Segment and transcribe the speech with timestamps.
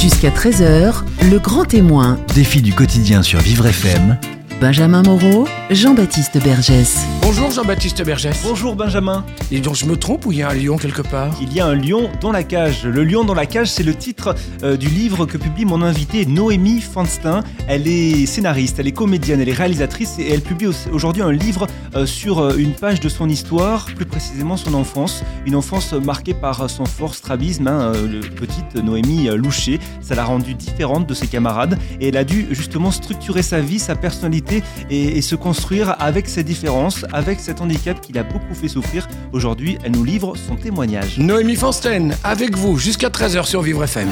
[0.00, 2.20] Jusqu'à 13h, le grand témoin.
[2.32, 4.16] Défi du quotidien sur Vivre FM.
[4.60, 7.04] Benjamin Moreau, Jean-Baptiste Bergès.
[7.30, 8.40] Bonjour Jean-Baptiste Bergès.
[8.42, 9.22] Bonjour Benjamin.
[9.50, 11.36] Et donc je me trompe ou il y a un lion quelque part?
[11.42, 12.86] Il y a un lion dans la cage.
[12.86, 16.24] Le lion dans la cage, c'est le titre euh, du livre que publie mon invitée
[16.24, 17.44] Noémie Fanstin.
[17.66, 21.66] Elle est scénariste, elle est comédienne, elle est réalisatrice et elle publie aujourd'hui un livre
[21.94, 25.22] euh, sur euh, une page de son histoire, plus précisément son enfance.
[25.44, 27.68] Une enfance marquée par son fort strabisme.
[27.68, 32.24] Hein, le petite Noémie Loucher, ça l'a rendue différente de ses camarades et elle a
[32.24, 37.60] dû justement structurer sa vie, sa personnalité et, se construire avec ses différences, avec cet
[37.60, 39.08] handicap qui l'a beaucoup fait souffrir.
[39.32, 41.18] Aujourd'hui, elle nous livre son témoignage.
[41.18, 44.08] Noémie Fansten, avec vous jusqu'à 13h sur Vivre FM.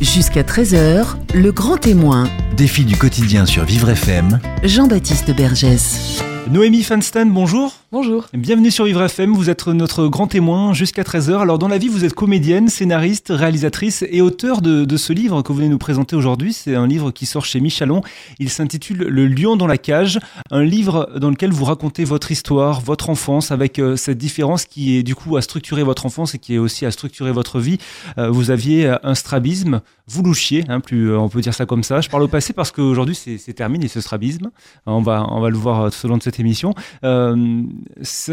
[0.00, 2.28] Jusqu'à 13h, le grand témoin.
[2.56, 4.40] Défi du quotidien sur Vivre FM.
[4.64, 6.20] Jean-Baptiste Bergès.
[6.50, 7.74] Noémie Fansten, bonjour.
[7.92, 8.26] Bonjour.
[8.32, 11.40] Bienvenue sur Vivre FM, vous êtes notre grand témoin jusqu'à 13h.
[11.40, 15.52] Alors dans la vie, vous êtes comédienne, scénariste, réalisatrice et auteur de, ce livre que
[15.52, 16.54] vous venez nous présenter aujourd'hui.
[16.54, 18.02] C'est un livre qui sort chez Michalon.
[18.38, 22.80] Il s'intitule Le lion dans la cage, un livre dans lequel vous racontez votre histoire,
[22.80, 26.38] votre enfance, avec euh, cette différence qui est du coup à structurer votre enfance et
[26.38, 27.78] qui est aussi à structurer votre vie.
[28.18, 31.82] Euh, vous aviez un strabisme, vous louchiez, hein, plus, euh, on peut dire ça comme
[31.82, 32.02] ça.
[32.02, 34.50] Je parle au passé parce qu'aujourd'hui c'est terminé ce strabisme.
[34.86, 36.74] On va, on va le voir tout au long de cette émission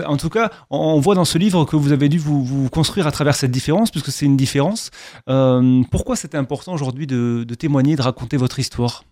[0.05, 3.11] en tout cas, on voit dans ce livre que vous avez dû vous, construire à
[3.11, 4.91] travers cette différence, puisque c'est une différence.
[5.29, 9.03] Euh, pourquoi c'était important aujourd'hui de, témoigner, de raconter votre histoire?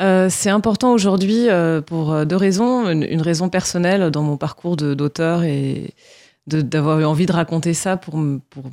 [0.00, 2.88] Euh, c'est important aujourd'hui euh, pour deux raisons.
[2.88, 5.94] Une, raison personnelle dans mon parcours d'auteur et
[6.46, 8.64] d'avoir eu envie de raconter ça pour, pour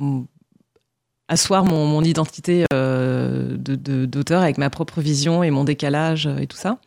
[1.28, 6.78] asseoir mon, identité d'auteur avec ma propre vision et mon décalage et tout ça.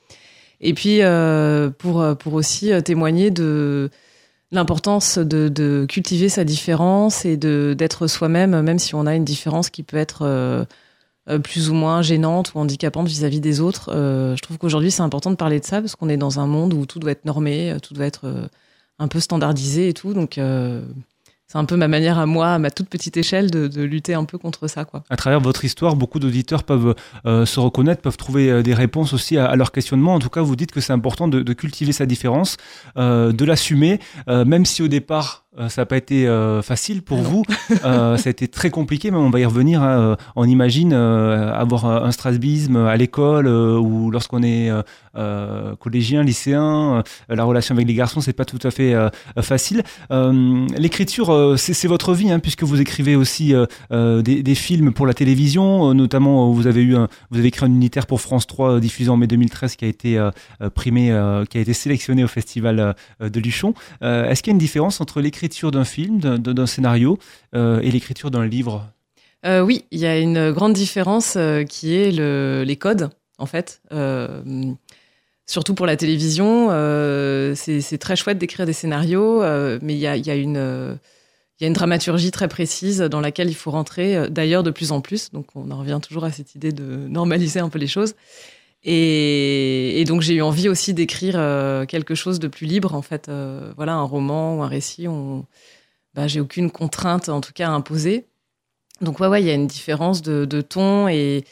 [0.62, 1.00] Et puis
[1.78, 3.90] pour, pour aussi témoigner de
[4.52, 9.70] l'importance de, cultiver sa différence et de d'être soi-même, même si on a une différence
[9.70, 10.66] qui peut être euh,
[11.30, 13.92] euh, plus ou moins gênante ou handicapante vis-à-vis des autres.
[13.94, 16.48] Euh, je trouve qu'aujourd'hui, c'est important de parler de ça parce qu'on est dans un
[16.48, 18.50] monde où tout doit être normé, tout doit être
[18.98, 20.14] un peu standardisé et tout.
[20.14, 20.40] Donc,
[21.52, 24.24] c'est un peu ma manière à moi, à ma toute petite échelle, de, lutter un
[24.24, 24.86] peu contre ça.
[24.86, 25.04] Quoi.
[25.10, 26.94] À travers votre histoire, beaucoup d'auditeurs peuvent
[27.26, 30.14] euh, se reconnaître, peuvent trouver euh, des réponses aussi à, leur questionnement.
[30.14, 32.58] En tout cas, vous dites que c'est important de, cultiver sa différence,
[32.98, 36.28] euh, de l'assumer, même si au départ, ça n'a pas été
[36.64, 37.44] facile pour ah vous.
[37.82, 39.82] ça a été très compliqué, mais on va y revenir.
[39.82, 40.18] Hein.
[40.36, 44.72] On imagine avoir un strasbisme à l'école ou lorsqu'on est
[45.80, 48.96] collégien, lycéen, la relation avec les garçons, c'est pas tout à fait
[49.42, 49.84] facile.
[50.78, 55.08] L'écriture euh, c'est votre vie, hein, puisque vous écrivez aussi euh, euh, des, films pour
[55.08, 56.96] la télévision, notamment vous avez eu
[57.30, 60.30] vous avez écrit un unitaire pour France 3 diffusé en mai 2013 qui a été
[60.74, 61.08] primé,
[61.50, 63.74] qui a été sélectionné au festival de Luchon.
[64.02, 67.20] Est-ce qu'il y a une différence entre l'écriture d'un film, d'un scénario,
[67.54, 68.88] et l'écriture d'un livre
[69.46, 71.38] Oui, il y a une grande différence
[71.70, 73.82] qui est les codes, en fait
[75.46, 76.70] surtout pour la télévision.
[77.56, 79.42] c'est très chouette d'écrire des scénarios,
[79.82, 80.98] mais il y a, une,
[81.60, 84.72] il y a une dramaturgie très précise dans laquelle il faut rentrer, euh, d'ailleurs de
[84.72, 85.32] plus en plus.
[85.32, 88.16] Donc on en revient toujours à cette idée de normaliser un peu les choses.
[88.84, 93.30] Et, donc j'ai eu envie aussi d'écrire euh, quelque chose de plus libre, en fait.
[93.30, 95.08] Euh, voilà, un roman ou un récit.
[95.08, 95.46] On...
[96.14, 98.26] Bah, j'ai aucune contrainte, en tout cas, à imposer.
[99.02, 101.46] Donc ouais, ouais, il y a une différence de, ton et,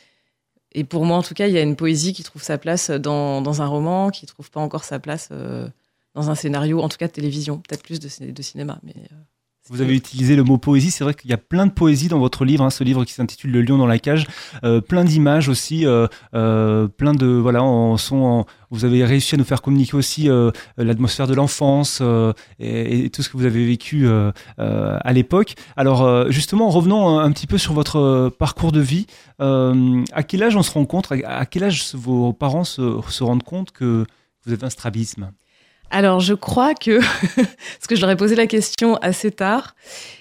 [0.73, 2.89] et pour moi, en tout cas, il y a une poésie qui trouve sa place
[2.91, 5.29] dans, dans un roman, qui trouve pas encore sa place
[6.15, 8.79] dans un scénario, en tout cas de télévision, peut-être plus de, de cinéma.
[8.83, 8.95] Mais
[9.69, 10.91] vous avez utilisé le mot poésie.
[10.91, 13.13] C'est vrai qu'il y a plein de poésie dans votre livre, hein, ce livre qui
[13.13, 14.27] s'intitule Le lion dans la cage.
[14.63, 19.37] Euh, plein d'images aussi, euh, euh, plein de voilà, en, sont vous avez réussi à
[19.37, 20.29] nous faire communiquer aussi
[20.77, 22.01] l'atmosphère de l'enfance
[22.59, 24.05] et, tout ce que vous avez vécu
[24.57, 25.55] à l'époque.
[25.77, 29.07] Alors justement, revenons un, petit peu sur votre parcours de vie.
[29.39, 33.43] à quel âge on se rend compte À quel âge vos parents se, se rendent
[33.43, 34.05] compte que
[34.45, 35.31] vous avez un strabisme?
[35.91, 36.99] Alors, je crois que,
[37.35, 39.75] parce que je leur ai posé la question assez tard,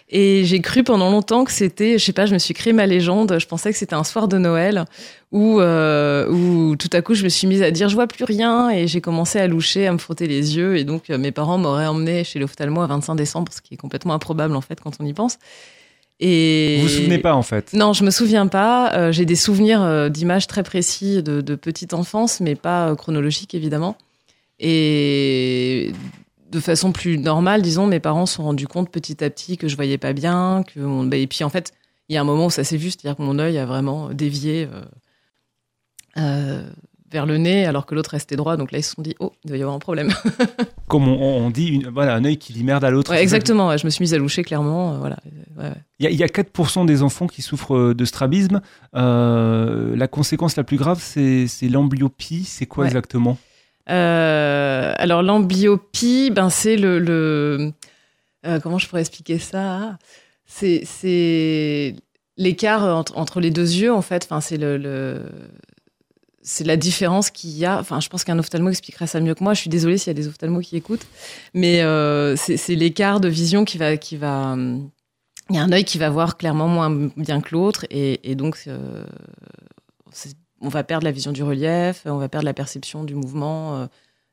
[0.08, 2.86] et j'ai cru pendant longtemps que c'était, je sais pas, je me suis créé ma
[2.86, 3.38] légende.
[3.40, 4.84] Je pensais que c'était un soir de Noël
[5.32, 8.22] où, euh, où tout à coup je me suis mise à dire je vois plus
[8.24, 10.76] rien et j'ai commencé à loucher, à me frotter les yeux.
[10.76, 13.76] Et donc euh, mes parents m'auraient emmené chez l'ophtalmo à 25 décembre, ce qui est
[13.76, 15.38] complètement improbable en fait quand on y pense.
[16.20, 17.72] Et vous vous souvenez pas en fait?
[17.72, 18.92] Non, je me souviens pas.
[18.94, 23.54] Euh, j'ai des souvenirs euh, d'images très précis de, de, petite enfance, mais pas chronologiques
[23.54, 23.96] évidemment.
[24.58, 25.92] Et
[26.50, 29.68] de façon plus normale, disons, mes parents se sont rendus compte petit à petit que
[29.68, 31.72] je voyais pas bien, que bah, et puis en fait,
[32.08, 34.10] il y a un moment où ça s'est vu, c'est-à-dire que mon œil a vraiment
[34.10, 34.80] dévié euh,
[36.18, 36.62] euh,
[37.10, 38.56] vers le nez, alors que l'autre restait droit.
[38.56, 40.12] Donc là, ils se sont dit, oh, il doit y avoir un problème.
[40.88, 43.10] Comme on, on dit, une- voilà, un œil qui dit merde à l'autre.
[43.10, 43.68] Ouais, exactement.
[43.68, 44.94] ouais, je me suis mise à loucher clairement.
[44.94, 45.16] euh, voilà.
[45.58, 45.72] Ouais.
[45.98, 48.60] Il y, a, il y a 4% des enfants qui souffrent euh, de strabisme.
[48.94, 52.44] Euh, la conséquence la plus grave, c'est l'amblyopie.
[52.44, 53.36] C'est quoi exactement?
[53.88, 57.72] Euh, alors l'amblyopie, ben c'est le,
[58.46, 59.98] euh, comment je pourrais expliquer ça
[60.46, 61.94] C'est c'est
[62.36, 64.24] l'écart entre, entre les deux yeux en fait.
[64.24, 65.22] Enfin c'est le,
[66.42, 67.78] c'est la différence qu'il y a.
[67.78, 69.54] Enfin je pense qu'un ophtalmo expliquerait ça mieux que moi.
[69.54, 71.06] Je suis désolée s'il y a des ophtalmos qui écoutent,
[71.54, 74.56] mais euh, c'est l'écart de vision qui va qui va
[75.48, 78.58] il y a un œil qui va voir clairement moins bien que l'autre et, donc
[80.60, 83.86] on va perdre la vision du relief, on va perdre la perception du mouvement euh,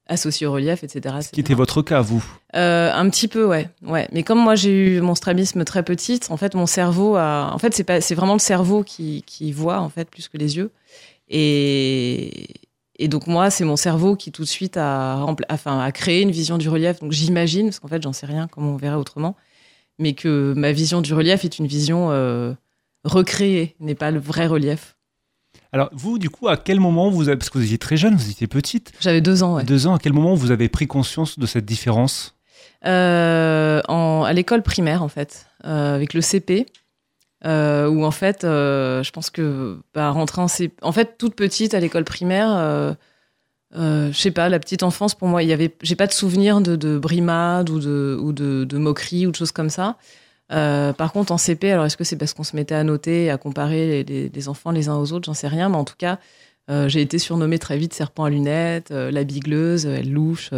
[0.07, 1.15] associé au relief, etc.
[1.21, 2.23] Ce qui était votre cas, vous
[2.55, 4.07] Euh, un petit peu, ouais, ouais.
[4.11, 7.57] Mais comme moi j'ai eu mon strabisme très petite, en fait mon cerveau a, en
[7.57, 10.57] fait c'est pas, c'est vraiment le cerveau qui, qui voit en fait plus que les
[10.57, 10.71] yeux.
[11.29, 12.47] Et
[12.99, 16.31] et donc moi c'est mon cerveau qui tout de suite a, enfin a créé une
[16.31, 16.99] vision du relief.
[16.99, 19.35] Donc j'imagine, parce qu'en fait j'en sais rien, comment on verrait autrement,
[19.99, 22.53] mais que ma vision du relief est une vision euh,
[23.03, 24.95] recréée, n'est pas le vrai relief.
[25.73, 27.37] Alors, vous, du coup, à quel moment vous avez.
[27.37, 29.63] Parce que vous étiez très jeune, vous étiez petite, J'avais deux ans, ouais.
[29.63, 32.35] deux ans, à quel moment vous avez pris conscience de cette différence?
[32.85, 36.67] Euh, en, à l'école primaire, en fait, euh, avec le CP,
[37.45, 41.35] euh, où en fait, euh, je pense que bah, rentrer en CP, en fait, toute
[41.35, 42.95] petite à l'école primaire,
[43.73, 46.61] je sais pas, la petite enfance pour moi, il y avait, j'ai pas de souvenir
[46.61, 49.97] de, de brimade ou de ou de, de moquerie ou de choses comme ça.
[50.53, 53.29] Euh, par contre, en CP, alors est-ce que c'est parce qu'on se mettait à noter,
[53.31, 55.83] à comparer les, les- les enfants les uns aux autres, j'en sais rien, mais en
[55.85, 56.19] tout cas,
[56.69, 60.51] euh, j'ai été surnommée très vite serpent à lunettes, euh, la bigleuse, elle louche,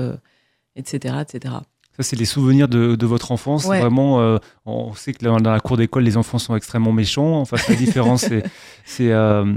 [0.76, 1.56] etc., etc.
[1.98, 3.64] Ça, c'est les souvenirs de, de votre enfance.
[3.66, 3.80] Ouais.
[3.80, 7.40] Vraiment, euh, on sait que dans la cour d'école, les enfants sont extrêmement méchants.
[7.40, 8.26] Enfin, la différence,
[8.84, 9.56] c'est- euh,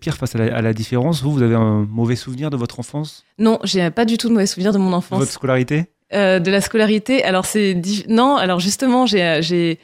[0.00, 1.22] pire face à la, à la différence.
[1.24, 4.32] Vous, vous avez un mauvais souvenir de votre enfance, Non, j'ai pas du tout de
[4.34, 5.18] mauvais souvenirs de mon enfance.
[5.18, 5.86] votre scolarité?
[6.12, 9.80] Euh, de la scolarité, alors c'est non, alors justement, j'ai j'ai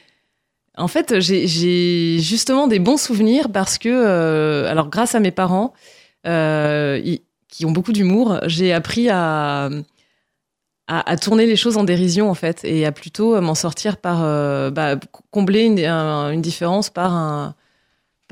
[0.77, 5.73] en fait j'ai justement des bons souvenirs parce que euh, alors grâce à mes parents
[6.25, 7.01] euh,
[7.49, 9.69] qui ont beaucoup d'humour, j'ai appris à,
[10.87, 14.69] à tourner les choses en dérision en fait et à plutôt m'en sortir par euh,
[14.69, 14.95] bah,
[15.31, 17.55] combler une, un- une différence par un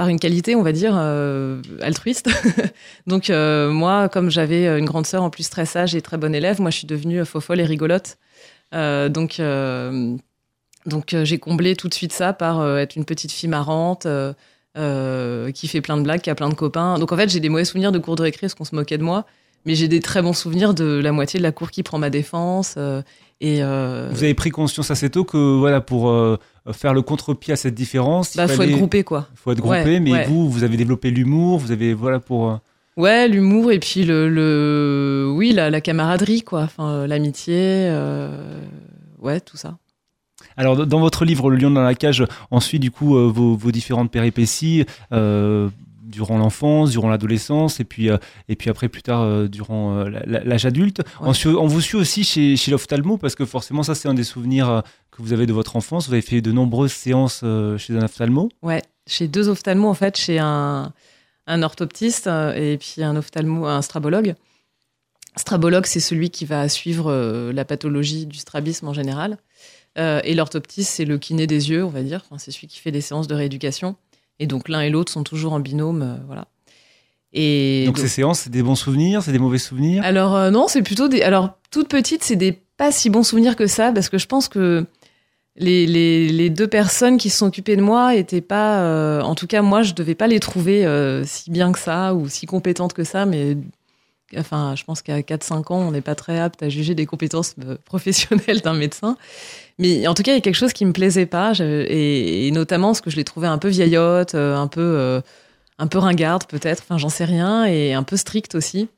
[0.01, 2.27] par une qualité, on va dire, euh, altruiste.
[3.05, 6.33] Donc euh, moi, comme j'avais une grande sœur en plus très sage et très bonne
[6.33, 8.17] élève, moi je suis devenue faux folle et rigolote.
[8.73, 9.39] Euh, donc
[10.87, 14.07] donc j'ai comblé tout de suite ça par être une petite fille marrante
[14.73, 16.97] qui fait plein de blagues, qui a plein de copains.
[16.97, 18.97] Donc en fait j'ai des mauvais souvenirs de cours de récré parce qu'on se moquait
[18.97, 19.27] de moi,
[19.65, 22.09] mais j'ai des très bons souvenirs de la moitié de la cour qui prend ma
[22.09, 22.75] défense.
[22.77, 23.01] euh,
[23.39, 26.37] et euh, Vous avez pris conscience assez tôt que voilà, pour euh,
[26.71, 29.27] faire le contre-pied à cette différence, il bah, faut fallait- être groupé quoi.
[29.35, 29.83] faut être groupé.
[29.83, 30.25] Ouais, mais ouais.
[30.25, 31.57] vous, vous avez développé l'humour.
[31.59, 32.59] Vous avez voilà pour.
[32.97, 37.89] Ouais, l'humour et puis le, le oui la, la camaraderie quoi, enfin l'amitié,
[39.19, 39.77] ouais tout ça.
[40.57, 43.71] Alors, dans votre livre Le lion dans la cage, on suit du coup vos, vos
[43.71, 44.85] différentes péripéties
[46.11, 48.17] durant l'enfance, durant l'adolescence, et puis euh,
[48.47, 51.01] et puis après plus tard euh, durant euh, l'âge adulte.
[51.21, 51.31] Ouais.
[51.45, 54.83] On, vous suit aussi chez, chez l'ophtalmo parce que forcément ça c'est un des souvenirs
[55.09, 56.07] que vous avez de votre enfance.
[56.07, 57.43] Vous avez fait de nombreuses séances
[57.77, 58.49] chez un ophtalmo.
[58.61, 60.93] Ouais, chez deux ophtalmos en fait, chez un,
[61.47, 64.35] un orthoptiste et puis un ophtalmo, un strabologue.
[65.37, 69.37] Strabologue, c'est celui qui va suivre la pathologie du strabisme en général.
[69.97, 72.21] Euh, et l'orthoptiste, c'est le kiné des yeux, on va dire.
[72.25, 73.95] Enfin, c'est celui qui fait des séances de rééducation.
[74.41, 76.47] Et donc l'un et l'autre sont toujours en binôme, euh, voilà.
[77.31, 80.03] Et donc, donc- ces séances, c'est des bons souvenirs, c'est des mauvais souvenirs?
[80.03, 81.21] alors euh, non, c'est plutôt des.
[81.21, 84.49] Alors toute petite, c'est des pas si bons souvenirs que ça, parce que je pense
[84.49, 84.85] que
[85.55, 88.81] les, les, les deux personnes qui se sont occupées de moi étaient pas.
[88.81, 92.15] euh, en tout cas, moi, je devais pas les trouver euh, si bien que ça
[92.15, 93.55] ou si compétentes que ça, mais.
[94.37, 97.55] Enfin, je pense qu'à 4-5 ans, on n'est pas très apte à juger des compétences
[97.65, 99.17] euh, professionnelles d'un médecin.
[99.79, 102.89] Mais en tout cas, il y a quelque chose qui me plaisait pas, et, notamment
[102.89, 105.21] parce que je les trouvais un peu vieillotte, euh, un peu, euh,
[105.79, 108.89] un peu ringarde peut-être, enfin j'en sais rien, et un peu stricte aussi.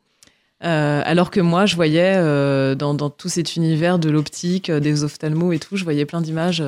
[0.61, 2.15] Alors que moi, je voyais
[2.75, 6.63] dans, tout cet univers de l'optique, des ophtalmos et tout, je voyais plein d'images.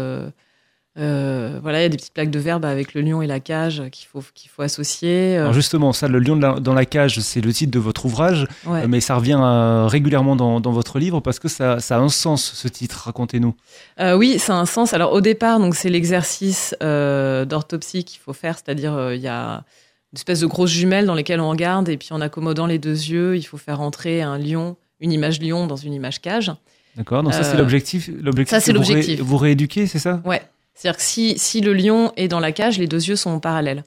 [0.97, 3.39] Euh, voilà, il y a des petites plaques de verbe avec le lion et la
[3.41, 5.37] cage qu'il faut, qu'il faut associer.
[5.37, 8.05] euh, Alors justement, ça, le lion la- dans la cage, c'est le titre de votre
[8.05, 8.83] ouvrage, ouais.
[8.83, 11.99] euh, mais ça revient euh, régulièrement dans, dans votre livre parce que ça, ça a
[11.99, 13.03] un sens, ce titre.
[13.05, 13.55] Racontez-nous.
[13.99, 14.93] Euh, oui, ça a un sens.
[14.93, 16.73] Alors au départ, donc c'est l'exercice
[17.45, 19.63] d'orthopsie qu'il faut faire, c'est-à-dire il y a
[20.13, 22.91] une espèce de grosses jumelles dans lesquelles on regarde et puis en accommodant les deux
[22.95, 26.51] yeux, il faut faire entrer un lion, une image lion dans une image cage.
[26.95, 28.09] D'accord Donc ça, c'est l'objectif.
[28.21, 29.19] L'objectif, ça, c'est vous ré- l'objectif.
[29.21, 30.21] Vous rééduquer, c'est ça?
[30.23, 30.41] Ouais.
[30.75, 33.83] C'est-à-dire que si, si le lion est dans la cage, les deux yeux sont parallèles.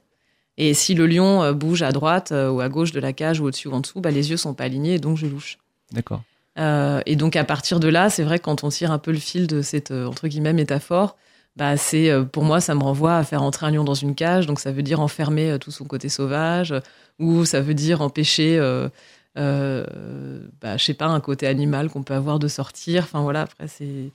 [0.57, 3.39] Et si le lion euh, bouge à droite euh, ou à gauche de la cage
[3.39, 5.57] ou au-dessus ou en dessous, bah, les yeux sont pas alignés et donc je louche.
[5.93, 6.21] D'accord.
[6.57, 9.11] Euh, et donc à partir de là, c'est vrai que quand on tire un peu
[9.11, 11.15] le fil de cette entre guillemets métaphore,
[11.55, 14.45] bah c'est pour moi ça me renvoie à faire entrer un lion dans une cage,
[14.45, 16.73] donc ça veut dire enfermer tout son côté sauvage,
[17.19, 18.89] ou ça veut dire empêcher, euh,
[19.37, 23.03] euh, bah, je sais pas, un côté animal qu'on peut avoir de sortir.
[23.03, 24.11] Enfin voilà, après c'est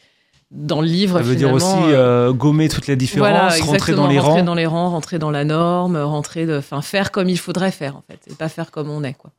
[0.50, 1.18] dans le livre.
[1.18, 4.40] Ça veut dire aussi euh, euh, gommer toutes les différences, voilà, rentrer dans les rentrer
[4.40, 4.44] rangs.
[4.44, 7.96] dans les rangs, rentrer dans la norme, rentrer de, enfin faire comme il faudrait faire
[7.96, 9.30] en fait, et pas faire comme on est quoi.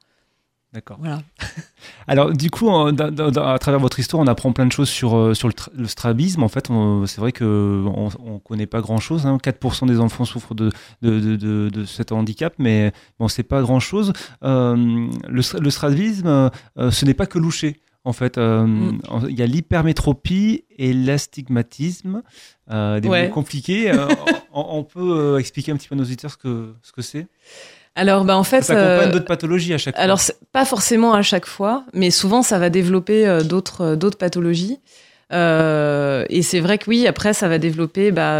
[0.73, 0.97] D'accord.
[0.99, 1.21] Voilà.
[2.07, 5.47] Alors, du coup, à travers votre histoire, on apprend plein de choses sur, euh, sur
[5.47, 6.43] le, le strabisme.
[6.43, 6.67] En fait,
[7.05, 9.25] c'est vrai qu'on ne connaît pas grand-chose.
[9.25, 9.37] hein.
[9.41, 14.11] 4% des enfants souffrent de, de, de, de, cet handicap, mais bon, c'est pas grand-chose.
[14.43, 17.79] Euh, le, le strabisme, euh, ce n'est pas que loucher.
[18.05, 18.99] En fait, euh, Mm.
[19.29, 22.21] il y a l'hypermétropie et l'astigmatisme,
[22.71, 23.27] euh, des Ouais.
[23.27, 23.91] mots compliqués.
[23.91, 24.05] Euh,
[24.53, 24.99] on, on peut
[25.35, 27.27] euh, expliquer un petit peu à nos auditeurs ce que ce que c'est?
[27.95, 30.03] Alors bah en fait, Ça s'accompagne euh, d'autres pathologies à chaque fois.
[30.03, 30.19] Alors,
[30.51, 34.79] pas forcément à chaque fois, mais souvent, ça va développer d'autres d'autres pathologies.
[35.31, 38.11] Et c'est vrai que oui, après, ça va développer.
[38.11, 38.33] Bah,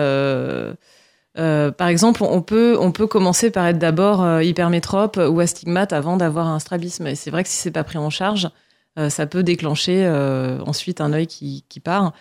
[1.38, 6.18] euh, par exemple, on peut on peut commencer par être d'abord hypermétrope ou astigmate avant
[6.18, 7.08] d'avoir un strabisme.
[7.08, 8.50] Et c'est vrai que si c'est pas pris en charge,
[9.10, 12.14] ça peut déclencher euh, ensuite un œil qui, qui part.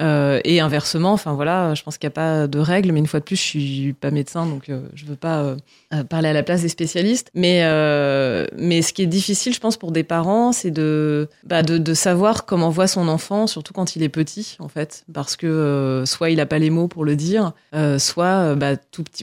[0.00, 3.06] Euh, et inversement, enfin voilà, je pense qu'il n'y a pas de règle, mais une
[3.06, 5.56] fois de plus, je suis pas médecin, donc euh, je veux pas euh,
[5.94, 7.30] euh, parler à la place des spécialistes.
[7.34, 12.44] Mais ce qui est difficile, je pense, pour des parents, c'est de bah, de, savoir
[12.44, 16.40] comment voit son enfant, surtout quand il est petit, en fait, parce que soit il
[16.40, 17.52] a pas les mots pour le dire,
[17.98, 18.72] soit bah,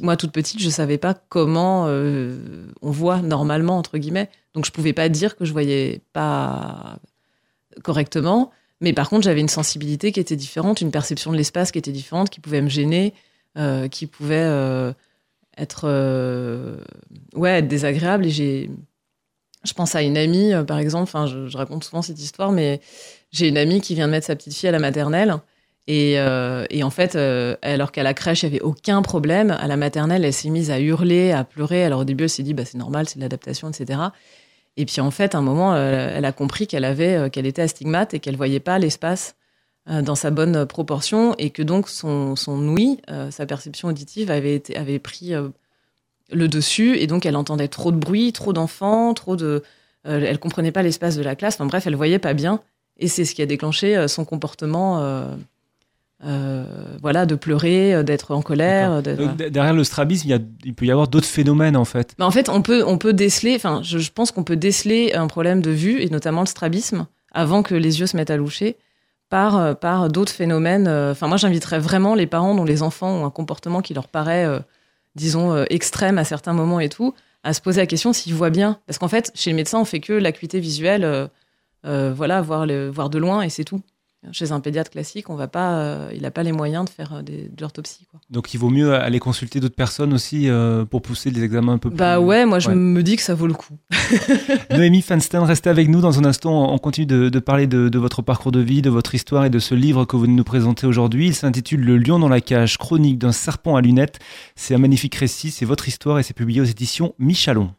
[0.02, 4.94] moi toute petite, je savais pas comment on voit normalement entre guillemets, donc je pouvais
[4.94, 6.98] pas dire que je voyais pas
[7.84, 8.52] correctement.
[8.84, 11.94] Mais par contre, j'avais une sensibilité qui était différente, une perception de l'espace qui était
[11.94, 13.14] différente, qui pouvait me gêner,
[13.58, 14.92] euh, qui pouvait euh,
[15.58, 16.76] être, euh,
[17.34, 18.26] ouais, désagréable.
[18.26, 18.70] Et
[19.64, 21.04] je pense à une amie, par exemple.
[21.04, 22.82] Enfin, je, raconte souvent cette histoire, mais
[23.32, 25.34] j'ai une amie qui vient de mettre sa petite fille à la maternelle.
[25.88, 27.16] Et, et en fait,
[27.62, 30.72] alors qu'à la crèche, il n'y avait aucun problème, à la maternelle, elle s'est mise
[30.72, 31.86] à hurler, à pleurer.
[31.86, 34.00] Alors au début, elle s'est dit, bah, c'est normal, c'est de l'adaptation, etc.
[34.78, 37.46] Et puis en fait, à un moment, euh, elle a compris qu'elle avait, euh, qu'elle
[37.46, 39.36] était astigmate et qu'elle voyait pas l'espace
[39.90, 43.00] euh, dans sa bonne proportion et que donc son, son ouïe,
[43.30, 45.34] sa perception auditive avait, été, avait pris
[46.32, 49.64] le dessus et donc elle entendait trop de bruit, trop d'enfants, trop de,
[50.06, 51.56] elle comprenait pas l'espace de la classe.
[51.56, 52.62] Enfin bref, elle voyait pas bien
[52.98, 55.28] et c'est ce qui a déclenché son comportement,
[56.26, 56.66] euh,
[57.02, 59.02] voilà, de pleurer, euh, d'être en colère.
[59.04, 62.16] Donc, derrière le strabisme, il, y a- il peut y avoir d'autres phénomènes en fait.
[62.20, 65.14] Mais en fait, on peut, on peut déceler, enfin, je, je pense qu'on peut déceler
[65.14, 68.38] un problème de vue, et notamment le strabisme, avant que les yeux se mettent à
[68.38, 68.78] loucher,
[69.30, 70.88] par, euh, par d'autres phénomènes.
[70.88, 74.46] Enfin, moi, j'inviterais vraiment les parents dont les enfants ont un comportement qui leur paraît,
[74.46, 74.60] euh,
[75.16, 77.14] disons, euh, extrême à certains moments et tout,
[77.44, 78.80] à se poser la question s'ils voient bien.
[78.86, 81.30] Parce qu'en fait, chez le médecin, on fait que l'acuité visuelle,
[81.84, 83.82] voilà, voir, le, voir de loin, et c'est tout.
[84.32, 87.14] Chez un pédiatre classique, on va pas, euh, il n'a pas les moyens de faire
[87.16, 88.20] euh, des, de quoi.
[88.30, 91.78] Donc il vaut mieux aller consulter d'autres personnes aussi euh, pour pousser des examens un
[91.78, 91.98] peu plus.
[91.98, 92.76] Bah ouais, moi je Ouais.
[92.76, 93.74] me dis que ça vaut le coup.
[94.72, 96.72] Noémie Fanstein, restez avec nous dans un instant.
[96.74, 99.50] On continue de, de parler de, de votre parcours de vie, de votre histoire et
[99.50, 101.28] de ce livre que vous nous présentez aujourd'hui.
[101.28, 104.20] Il s'intitule Le lion dans la cage, chronique d'un serpent à lunettes.
[104.56, 107.72] C'est un magnifique récit, c'est votre histoire et c'est publié aux éditions Michalon.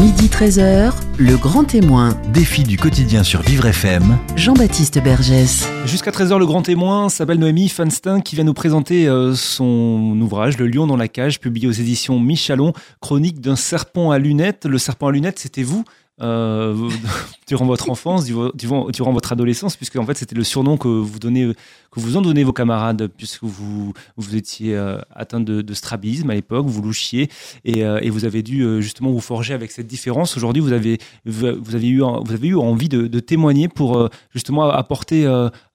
[0.00, 4.18] Midi 13h, le grand témoin, Défi du quotidien sur Vivre FM.
[4.36, 5.66] Jean-Baptiste Bergès.
[5.86, 10.58] Jusqu'à 13h, le grand témoin s'appelle Noémie Fanstein qui vient nous présenter euh, son ouvrage
[10.58, 14.66] Le lion dans la cage, publié aux éditions Michalon, chronique d'un serpent à lunettes.
[14.66, 15.84] Le serpent à lunettes, c'était vous
[16.20, 16.90] euh,
[17.48, 21.52] durant votre enfance, durant, votre adolescence, puisque en fait c'était le surnom que vous donnez,
[21.90, 26.34] que vous en donnez vos camarades, puisque vous vous étiez euh, atteint de, strabisme à
[26.34, 27.30] l'époque, vous louchiez
[27.64, 30.36] et, euh, vous avez dû euh, justement vous forger avec cette différence.
[30.36, 35.26] Aujourd'hui, vous avez vous avez eu vous avez eu envie de, témoigner pour justement apporter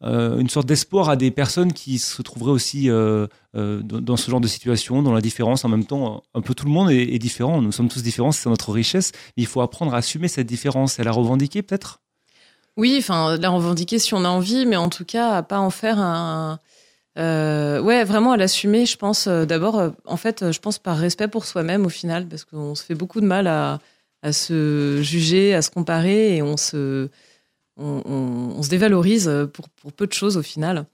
[0.01, 2.89] une sorte d'espoir à des personnes qui se trouveraient aussi
[3.53, 5.65] dans, ce genre de situation, dans la différence.
[5.65, 7.61] En même temps, un peu tout le monde est, est différent.
[7.61, 9.11] Nous sommes tous différents, c'est notre richesse.
[9.37, 12.02] Il faut apprendre à assumer cette différence et la revendiquer, peut-être?
[12.77, 15.69] Oui, enfin, la revendiquer si on a envie, mais en tout cas, à pas en
[15.69, 16.59] faire un.
[17.19, 19.27] Euh, ouais, vraiment à l'assumer, je pense.
[19.27, 22.43] euh, D'abord, euh, en fait, euh, je pense par respect pour soi-même au final, parce
[22.45, 23.79] qu'on se fait beaucoup de mal à,
[24.31, 27.09] se juger, à se comparer, et on se,
[28.69, 30.85] dévalorise pour, peu de choses au final.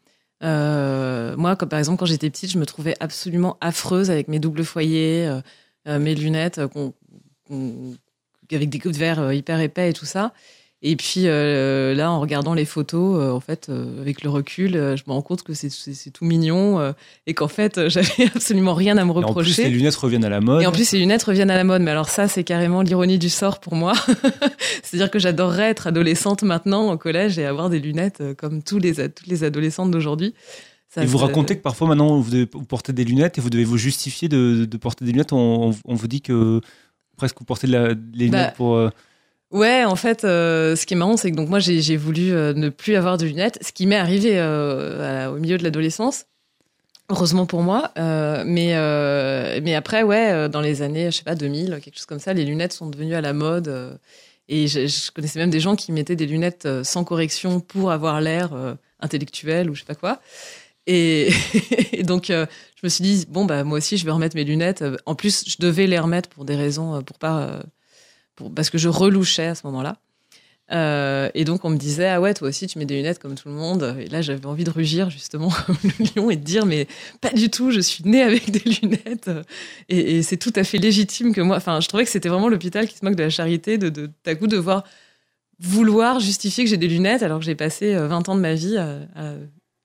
[0.41, 5.39] Moi, par exemple, quand j'étais petite, je me trouvais absolument affreuse avec mes doubles foyers,
[5.85, 6.73] mes lunettes, avec
[8.69, 10.33] des coups de verre hyper épais et tout ça.
[10.81, 14.71] Et puis euh, là, en regardant les photos, euh, en fait, euh, avec le recul,
[14.73, 15.69] je me rends compte que c'est-
[16.13, 16.93] tout mignon
[17.27, 19.63] et qu'en fait, j'avais absolument rien à me Et en plus, reprocher.
[19.65, 20.61] les lunettes reviennent à la mode.
[20.61, 21.81] Et en plus, les lunettes reviennent à la mode.
[21.81, 23.91] Mais alors ça, c'est carrément l'ironie du sort pour moi.
[24.83, 28.93] C'est-à-dire que j'adorerais être adolescente maintenant au collège et avoir des lunettes comme tous les,
[29.09, 30.33] toutes les adolescentes d'aujourd'hui.
[30.87, 33.49] Ça, et vous racontez que parfois maintenant vous, devez, vous portez des lunettes et vous
[33.51, 35.33] devez vous justifier de, de porter des lunettes.
[35.33, 36.61] On, on- on vous dit que
[37.17, 38.89] presque vous portez de la, les lunettes Bah, pour.
[39.51, 42.53] Ouais, en fait, euh, ce qui est marrant, c'est que donc moi, j'ai voulu euh,
[42.53, 46.25] ne plus avoir de lunettes, ce qui m'est arrivé euh, au milieu de l'adolescence.
[47.09, 47.91] Heureusement pour moi,
[48.45, 48.75] mais
[49.63, 52.45] mais après ouais, dans les années, je sais pas 2000, quelque chose comme ça, les
[52.45, 53.99] lunettes sont devenues à la mode.
[54.47, 58.51] et je, connaissais même des gens qui mettaient des lunettes sans correction pour avoir l'air
[58.99, 60.21] intellectuel ou je sais pas quoi.
[60.85, 61.29] Et,
[61.93, 62.45] et donc je
[62.83, 64.83] me suis dit bon bah moi aussi je vais remettre mes lunettes.
[65.07, 67.63] En plus je devais les remettre pour des raisons pour pas
[68.55, 69.97] parce que je relouchais à ce moment-là.
[70.71, 73.33] Euh, et donc on me disait ah ouais toi aussi tu mets des lunettes comme
[73.33, 76.43] tout le monde et là j'avais envie de rugir justement comme le lion et de
[76.43, 76.87] dire mais
[77.21, 79.31] pas du tout je suis née avec des lunettes
[79.87, 82.87] et, c'est tout à fait légitime que moi enfin je trouvais que c'était vraiment l'hôpital
[82.87, 84.83] qui se moque de la charité de, de coup devoir
[85.59, 88.53] vouloir justifier que j'ai des lunettes alors que j'ai passé euh, 20 ans de ma
[88.53, 89.33] vie à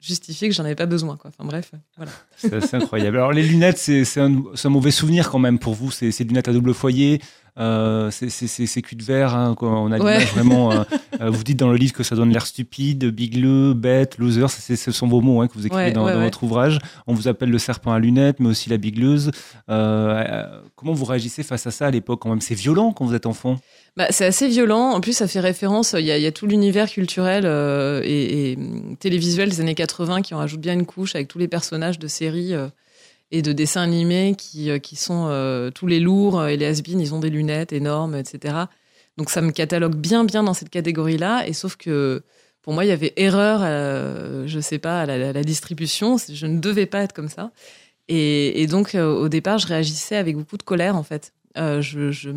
[0.04, 3.16] justifier que j'en avais pas besoin quoi enfin bref voilà C'est incroyable.
[3.16, 4.32] Alors les lunettes, c'est un,
[4.64, 5.90] un mauvais souvenir quand même pour vous.
[5.90, 7.20] C'est des lunettes à double foyer.
[7.56, 9.32] Euh, c'est c'est- c'est- c'est cul de verre.
[9.37, 9.54] hein.
[9.61, 10.25] On a Ouais.
[10.25, 10.73] vraiment.
[10.73, 10.82] euh,
[11.20, 14.49] euh, vous dites dans le livre que ça donne l'air stupide, bigleux, bête, loser.
[14.49, 16.25] Ce sont vos mots hein, que vous écrivez Ouais, dans, ouais, dans ouais.
[16.25, 16.80] votre ouvrage.
[17.06, 19.30] On vous appelle le serpent à lunettes, mais aussi la bigleuse.
[19.70, 22.40] Euh, comment vous réagissez face à ça à l'époque quand même?
[22.40, 23.56] C'est violent quand vous êtes enfant?
[23.96, 24.90] Bah, c'est assez violent.
[24.90, 25.94] En plus, ça fait référence.
[25.96, 30.38] Il y a, tout l'univers culturel euh, et, hum, télévisuel des années 80 qui en
[30.38, 32.68] rajoute bien une couche avec tous les personnages de séries euh,
[33.30, 37.20] et de dessins animés qui, euh, sont tous les lourds et les has ils ont
[37.20, 38.54] des lunettes énormes, etc.
[39.16, 41.46] Donc ça me catalogue bien, bien dans cette catégorie-là.
[41.46, 42.22] Et sauf que
[42.62, 46.16] pour moi, il y avait erreur, euh, je sais pas, à la, à distribution.
[46.16, 47.52] Je ne devais pas être comme ça.
[48.08, 51.32] Et, donc, au départ, je réagissais avec beaucoup de colère, en fait.
[51.56, 52.30] Je, je,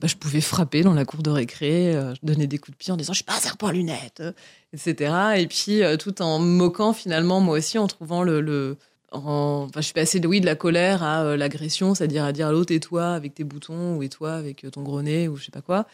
[0.00, 2.78] bah, je pouvais frapper dans la cour de récré, euh, je donnais des coups de
[2.78, 4.32] pied en disant je suis pas un serpent à lunettes, euh,
[4.72, 5.12] etc.
[5.36, 8.76] Et puis euh, tout en moquant finalement moi aussi en trouvant le, le
[9.12, 12.32] en- enfin je suis passée de oui de la colère à euh, l'agression, c'est-à-dire à
[12.32, 15.28] dire à l'autre et toi avec tes boutons ou et toi avec ton gros nez
[15.28, 15.86] ou je sais pas quoi.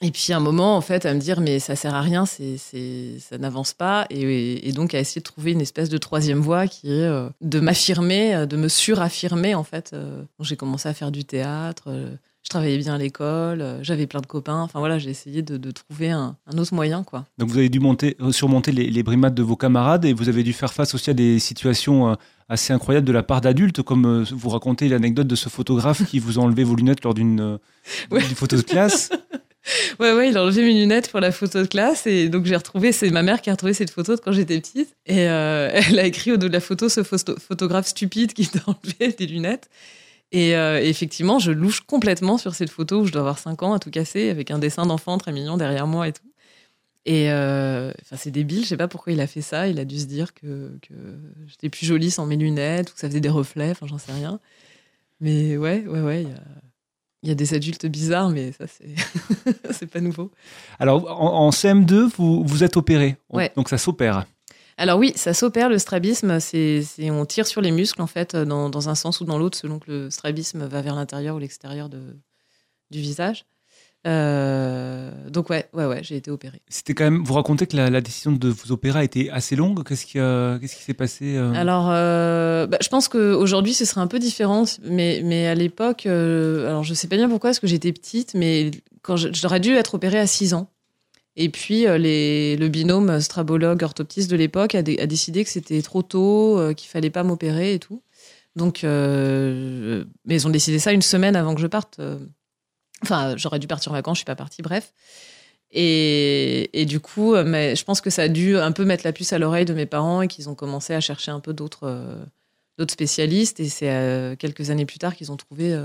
[0.00, 2.56] Et puis un moment en fait à me dire mais ça sert à rien, c'est
[2.58, 6.68] ça n'avance pas et, et donc à essayer de trouver une espèce de troisième voie
[6.68, 9.94] qui est de m'affirmer, de me suraffirmer en fait.
[10.40, 11.90] J'ai commencé à faire du théâtre.
[12.44, 14.60] Je travaillais bien à l'école, euh, j'avais plein de copains.
[14.62, 17.26] Enfin voilà, j'ai essayé de, de trouver un, un autre moyen, quoi.
[17.38, 20.28] Donc vous avez dû monter, euh, surmonter les, les brimades de vos camarades et vous
[20.28, 22.14] avez dû faire face aussi à des situations euh,
[22.48, 26.38] assez incroyables de la part d'adultes, comme vous racontez l'anecdote de ce photographe qui vous
[26.38, 27.58] a enlevé vos lunettes lors d'une
[28.10, 28.20] Ouais.
[28.20, 29.10] photo de classe.
[30.00, 32.56] Ouais, ouais, il a enlevé mes lunettes pour la photo de classe et donc j'ai
[32.56, 35.68] retrouvé, c'est ma mère qui a retrouvé cette photo de quand j'étais petite et euh,
[35.74, 39.12] elle a écrit au dos de la photo ce photo- photographe stupide qui t'a enlevé
[39.18, 39.68] des lunettes.
[40.32, 43.72] Et euh, effectivement, je louche complètement sur cette photo où je dois avoir 5 ans
[43.72, 46.22] à tout casser avec un dessin d'enfant très mignon derrière moi et tout.
[47.06, 49.68] Et euh, enfin, c'est débile, je sais pas pourquoi il a fait ça.
[49.68, 50.92] Il a dû se dire que, que
[51.46, 54.12] j'étais plus jolie sans mes lunettes ou que ça faisait des reflets, enfin, j'en sais
[54.12, 54.38] rien.
[55.20, 56.40] Mais ouais, ouais, ouais, il y a,
[57.22, 58.94] il y a des adultes bizarres, mais ça, c'est
[59.72, 60.30] c'est pas nouveau.
[60.78, 63.50] Alors en, en CM2, vous, vous êtes opéré, Ouais.
[63.56, 64.26] donc ça s'opère.
[64.78, 68.70] Alors oui, ça s'opère le strabisme, c'est on tire sur les muscles en fait dans,
[68.70, 71.88] dans un sens ou dans l'autre selon que le strabisme va vers l'intérieur ou l'extérieur
[71.90, 73.44] du visage.
[74.06, 76.62] Euh, donc ouais, ouais, ouais, j'ai été opérée.
[76.68, 79.56] C'était quand même, vous racontez que la, la décision de vous opérer a été assez
[79.56, 79.82] longue.
[79.86, 81.52] Qu'est-ce qui, a- qu'est-ce qui s'est passé euh?
[81.54, 86.06] Alors, euh, bah, je pense qu'aujourd'hui, ce serait un peu différent, mais, mais à l'époque,
[86.06, 88.70] euh, alors je sais pas bien pourquoi, parce que j'étais petite, mais
[89.02, 90.70] quand j'aurais dû être opérée à 6 ans.
[91.40, 95.80] Et puis, euh, le binôme strabologue orthoptiste de l'époque a, dé- a décidé que c'était
[95.82, 98.02] trop tôt, euh, qu'il fallait pas m'opérer et tout.
[98.56, 102.00] Donc, euh, mais ils ont décidé ça une semaine avant que je parte.
[103.04, 104.92] Enfin, j'aurais dû partir en vacances, je suis pas partie, bref.
[105.70, 109.32] Et, du coup, mais je pense que ça a dû un peu mettre la puce
[109.32, 112.16] à l'oreille de mes parents et qu'ils ont commencé à chercher un peu d'autres
[112.88, 113.60] spécialistes.
[113.60, 115.78] Et c'est quelques années plus tard qu'ils ont trouvé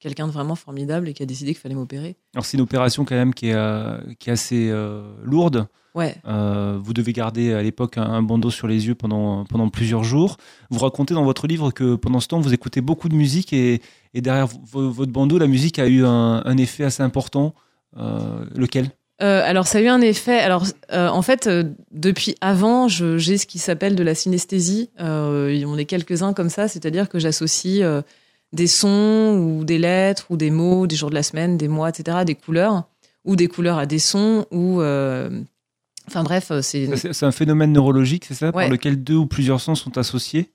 [0.00, 2.16] quelqu'un de vraiment formidable et qui a décidé qu'il fallait m'opérer.
[2.34, 5.66] Alors c'est une opération quand même qui est, euh, qui est assez euh, lourde.
[5.94, 6.16] Ouais.
[6.26, 10.04] Euh, vous devez garder à l'époque un, un bandeau sur les yeux pendant, pendant plusieurs
[10.04, 10.36] jours.
[10.70, 13.82] Vous racontez dans votre livre que pendant ce temps, vous écoutez beaucoup de musique et,
[14.14, 17.54] et derrière vo- votre bandeau, la musique a eu un, un effet assez important.
[17.96, 18.90] Lequel?
[19.20, 20.38] Euh, alors ça a eu un effet.
[20.38, 24.90] Alors euh, en fait, euh, depuis avant, j'ai ce qui s'appelle de la synesthésie.
[24.98, 27.82] On est quelques-uns comme ça, c'est-à-dire que j'associe
[28.52, 31.88] des sons ou des lettres ou des mots, des jours de la semaine, des mois,
[31.90, 32.84] etc., des couleurs
[33.24, 34.80] ou des couleurs à des sons, ou.
[34.80, 35.28] euh,
[36.06, 36.88] Enfin bref, euh, c'est.
[37.12, 40.48] C'est un phénomène neurologique, c'est ça Par lequel deux ou plusieurs sons sont associés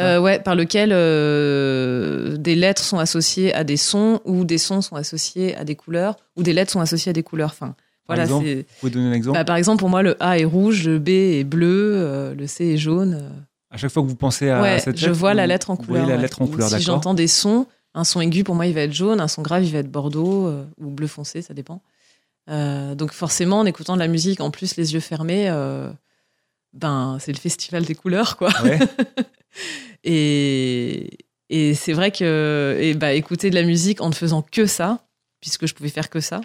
[0.00, 4.82] Euh, ouais, par lequel euh, des lettres sont associées à des sons, ou des sons
[4.82, 7.50] sont associés à des couleurs, ou des lettres sont associées à des couleurs.
[7.50, 7.74] Enfin,
[8.06, 8.46] Par voilà, exemple.
[8.46, 9.38] Vous pouvez donner un exemple?
[9.38, 12.46] Bah, par exemple, pour moi, le A est rouge, le B est bleu, euh, le
[12.48, 13.30] C est jaune.
[13.70, 16.06] À chaque fois que vous pensez à ouais, cette je vois la lettre en couleur.
[16.06, 16.22] la ouais.
[16.22, 18.80] lettre en Ou couleur, Si j'entends des sons, un son aigu pour moi il va
[18.82, 21.80] être jaune, un son grave il va être bordeaux euh, ou bleu foncé, ça dépend.
[22.48, 25.88] Euh, donc forcément, en écoutant de la musique, en plus les yeux fermés, euh,
[26.72, 28.50] ben c'est le festival des couleurs quoi.
[28.64, 28.78] Ouais.
[30.04, 31.18] Et,
[31.50, 35.04] et c'est vrai que et bah, écouter de la musique en ne faisant que ça,
[35.40, 36.40] puisque je pouvais faire que ça,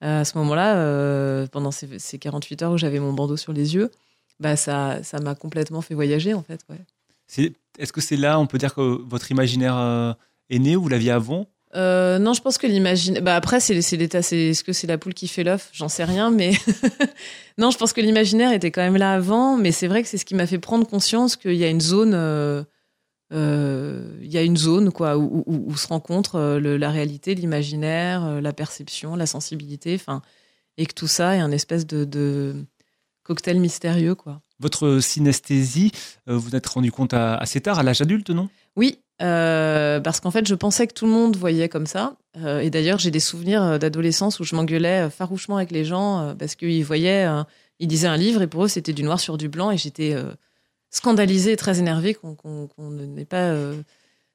[0.00, 3.90] à ce moment-là, pendant ces, ces 48 heures où j'avais mon bandeau sur les yeux,
[4.40, 6.60] bah, ça ça m'a complètement fait voyager en fait.
[6.68, 6.80] Ouais.
[7.26, 10.12] C'est- Est-ce que c'est là, on peut dire que votre imaginaire euh,
[10.50, 11.46] est né ou vous l'aviez avant?
[11.74, 13.20] Euh, non, je pense que l'imaginaire.
[13.22, 14.22] Bah après, c'est c'est l'état.
[14.22, 15.70] C'est est-ce que c'est la poule qui fait l'œuf?
[15.72, 16.52] J'en sais rien, mais
[17.58, 19.56] non, je pense que l'imaginaire était quand même là avant.
[19.56, 21.80] Mais c'est vrai que c'est ce qui m'a fait prendre conscience qu'il y a une
[21.80, 22.12] zone.
[22.14, 22.62] euh,
[23.32, 27.34] euh, Il y a une zone quoi où, où- où se rencontrent le- la réalité,
[27.34, 30.22] l'imaginaire, la perception, la sensibilité, enfin,
[30.76, 32.54] et que tout ça est un espèce de, de
[33.24, 34.40] cocktail mystérieux quoi.
[34.60, 35.90] Votre synesthésie,
[36.28, 38.48] euh, vous vous êtes rendu compte à- assez tard, à l'âge adulte, non?
[38.76, 42.16] Oui, euh, parce qu'en fait, je pensais que tout le monde voyait comme ça.
[42.36, 46.54] Euh, et d'ailleurs, j'ai des souvenirs d'adolescence où je m'engueulais farouchement avec les gens parce
[46.54, 47.26] qu'ils voyaient,
[47.80, 49.70] ils lisaient un livre et pour eux, c'était du noir sur du blanc.
[49.72, 50.16] Et j'étais
[50.90, 53.54] scandalisée et très énervée qu'on n'ait pas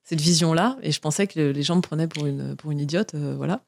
[0.04, 0.78] cette vision-là.
[0.82, 3.15] Et je pensais que les gens me prenaient pour une, pour une idiote.
[3.15, 3.62] voilà.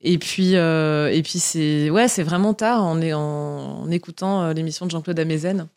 [0.00, 3.18] Et puis, euh, et puis c'est ouais, c'est vraiment tard en, en,
[3.82, 5.68] en écoutant euh, l'émission de Jean-Claude Amezen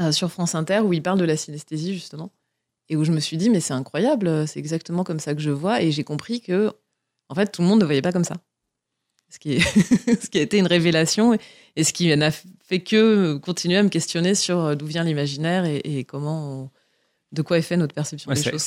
[0.00, 2.30] euh, sur France Inter où il parle de la synesthésie justement
[2.90, 5.50] et où je me suis dit mais c'est incroyable, c'est exactement comme ça que je
[5.50, 6.72] vois et j'ai compris que
[7.30, 8.36] en fait tout le monde ne voyait pas comme ça.
[9.30, 9.60] Ce qui, est
[10.22, 11.36] ce qui a été une révélation
[11.76, 15.78] et, ce qui n'a fait que continuer à me questionner sur d'où vient l'imaginaire et,
[15.84, 16.70] et comment on-
[17.32, 18.62] de quoi est fait notre perception Ouais, des c'est, choses.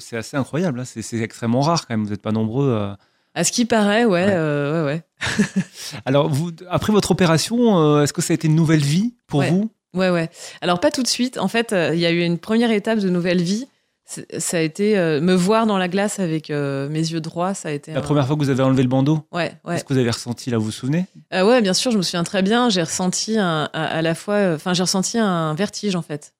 [0.00, 0.84] c'est assez, incroyable, hein.
[0.84, 2.68] c'est, c'est extrêmement rare quand même, vous n'êtes pas nombreux.
[2.68, 2.94] euh.
[3.34, 4.32] À ce qui paraît, ouais, Ouais.
[4.34, 5.02] euh, ouais, ouais.
[6.04, 9.40] Alors, vous, après votre opération, euh, est-ce que ça a été une nouvelle vie pour
[9.40, 9.50] Ouais.
[9.50, 9.70] vous?
[9.94, 10.30] Ouais, ouais.
[10.60, 11.38] Alors, pas tout de suite.
[11.38, 13.66] En fait, euh, il y a eu une première étape de nouvelle vie.
[14.38, 17.54] Ça a été me voir dans la glace avec mes yeux droits.
[17.54, 19.20] Ça a été La un- première fois que vous avez enlevé le bandeau?
[19.32, 19.74] Ouais, ouais.
[19.74, 21.06] Qu'est-ce que vous avez ressenti là, vous vous souvenez?
[21.32, 22.68] Ouais, bien sûr, je me souviens très bien.
[22.68, 26.34] J'ai ressenti un- à, à la fois, enfin, j'ai ressenti un vertige en fait,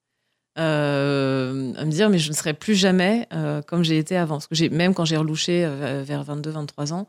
[0.58, 4.34] Euh, à me dire mais je ne serai plus jamais euh, comme j'ai été avant.
[4.36, 7.06] Parce que j'ai même quand j'ai relouché euh, vers 22-23 ans,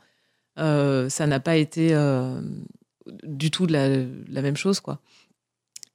[0.59, 1.93] euh, ça n'a pas été
[3.23, 3.89] du tout de la,
[4.29, 4.99] la même chose quoi.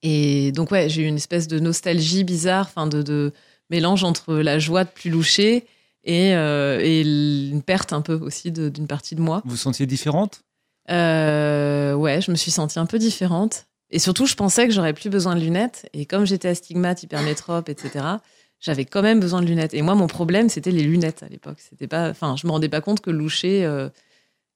[0.03, 3.33] Et donc ouais, j'ai eu une espèce de nostalgie bizarre, enfin de, de
[3.71, 5.65] mélange entre la joie de plus loucher
[6.05, 9.41] et, et une perte un peu aussi d'une partie de moi.
[9.45, 10.43] Vous vous sentiez différente?
[10.89, 10.95] Ouais,
[12.23, 13.67] je me suis sentie un peu différente.
[13.91, 15.89] Et surtout, je pensais que j'aurais plus besoin de lunettes.
[15.93, 18.05] Et comme j'étais astigmate, hypermétrope, etc.,
[18.61, 19.73] j'avais quand même besoin de lunettes.
[19.75, 21.59] Et moi, mon problème, c'était les lunettes à l'époque.
[21.61, 23.89] C'était pas, enfin, je me rendais pas compte que loucher euh,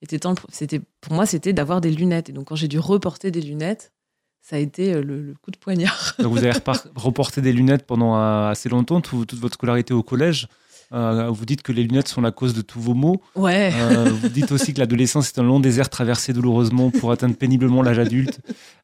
[0.02, 0.34] était tant.
[0.50, 2.28] C'était pour moi, c'était d'avoir des lunettes.
[2.28, 3.92] Et donc, quand j'ai dû reporter des lunettes,
[4.40, 6.14] ça a été euh, le, coup de poignard.
[6.18, 6.52] Donc, vous avez
[6.96, 10.48] reporté des lunettes pendant euh, assez longtemps, tout- toute votre scolarité au collège.
[10.92, 13.22] Euh, vous dites que les lunettes sont la cause de tous vos maux.
[13.34, 13.72] Ouais.
[13.74, 17.82] Euh, vous dites aussi que l'adolescence est un long désert traversé douloureusement pour atteindre péniblement
[17.82, 18.40] l'âge adulte.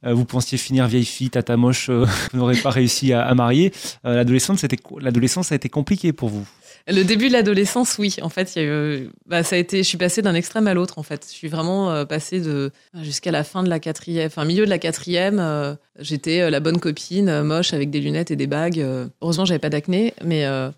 [0.06, 1.90] Euh, vous pensiez finir vieille fille, tata moche,
[2.32, 3.72] vous n'aurez pas réussi à, à marier.
[4.04, 4.64] L'adolescence,
[5.00, 6.46] l'adolescence a été compliquée pour vous.
[6.90, 8.16] Le début de l'adolescence, oui.
[8.22, 10.66] En fait, il y a eu, bah, ça a été, je suis passée d'un extrême
[10.66, 10.98] à l'autre.
[10.98, 12.70] En fait, je suis vraiment passée de
[13.02, 15.38] jusqu'à la fin de la quatrième, enfin milieu de la quatrième.
[15.38, 18.82] euh, j'étais la bonne copine, moche avec des lunettes et des bagues.
[19.20, 20.70] heureusement, j'avais pas d'acné, mais euh,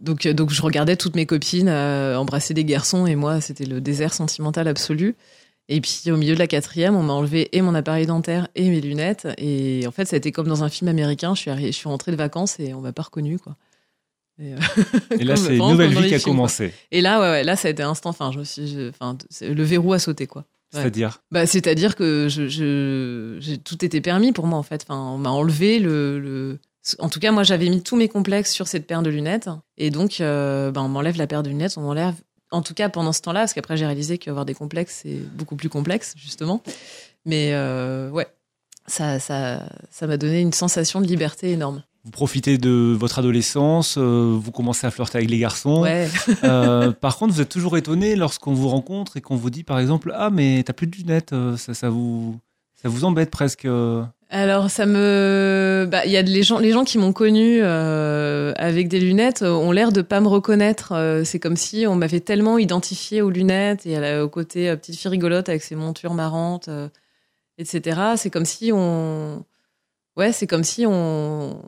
[0.00, 3.64] donc euh, donc je regardais toutes mes copines euh, embrasser des garçons et moi, c'était
[3.66, 5.16] le désert sentimental absolu.
[5.68, 8.68] Et puis au milieu de la quatrième, on m'a enlevé et mon appareil dentaire et
[8.70, 9.26] mes lunettes.
[9.36, 11.34] Et en fait, ça a été comme dans un film américain.
[11.34, 13.56] Je suis, arri- je suis rentrée de vacances et on m'a pas reconnue, quoi.
[14.38, 14.56] Et, euh,
[15.18, 16.32] Et là, c'est une nouvelle vie qui a films, quoi.
[16.32, 16.72] commencé.
[16.92, 18.10] Et là, ouais, ouais, là, ça a été instant.
[18.10, 20.42] Enfin, je me suis, je- enfin, c'est- le verrou a sauté, quoi.
[20.74, 20.80] Ouais.
[20.82, 24.84] C'est-à-dire Bah, c'est-à-dire que je, je, j'ai- tout était permis pour moi, en fait.
[24.88, 26.58] Enfin, on m'a enlevé le, le-
[26.98, 29.48] En tout cas, moi, j'avais mis tous mes complexes sur cette paire de lunettes.
[29.76, 32.14] Et donc, euh, bah, on m'enlève la paire de lunettes, on m'enlève.
[32.52, 35.56] En tout cas, pendant ce temps-là, parce qu'après, j'ai réalisé qu'avoir des complexes, c'est beaucoup
[35.56, 36.62] plus complexe, justement.
[37.24, 38.28] Mais euh, ouais,
[38.86, 41.82] ça, ça, ça m'a donné une sensation de liberté énorme.
[42.04, 45.82] Vous profitez de votre adolescence, euh, vous commencez à flirter avec les garçons.
[45.82, 46.08] Ouais.
[46.44, 49.80] Euh, par contre, vous êtes toujours étonné lorsqu'on vous rencontre et qu'on vous dit, par
[49.80, 52.38] exemple, ah mais t'as plus de lunettes, ça, ça vous,
[52.76, 56.72] Ça vous embête presque euh Alors ça me, bah, il y a les gens, les
[56.72, 60.92] gens qui m'ont connu euh, avec des lunettes euh, ont l'air de pas me reconnaître.
[60.92, 64.68] Euh, c'est comme si on m'avait tellement identifié aux lunettes et à la- au côté
[64.68, 66.68] euh, petite fille rigolote avec ses montures marrantes,
[67.58, 68.00] etc.
[68.16, 69.44] C'est comme si on,
[70.16, 71.58] ouais, c'est comme si on,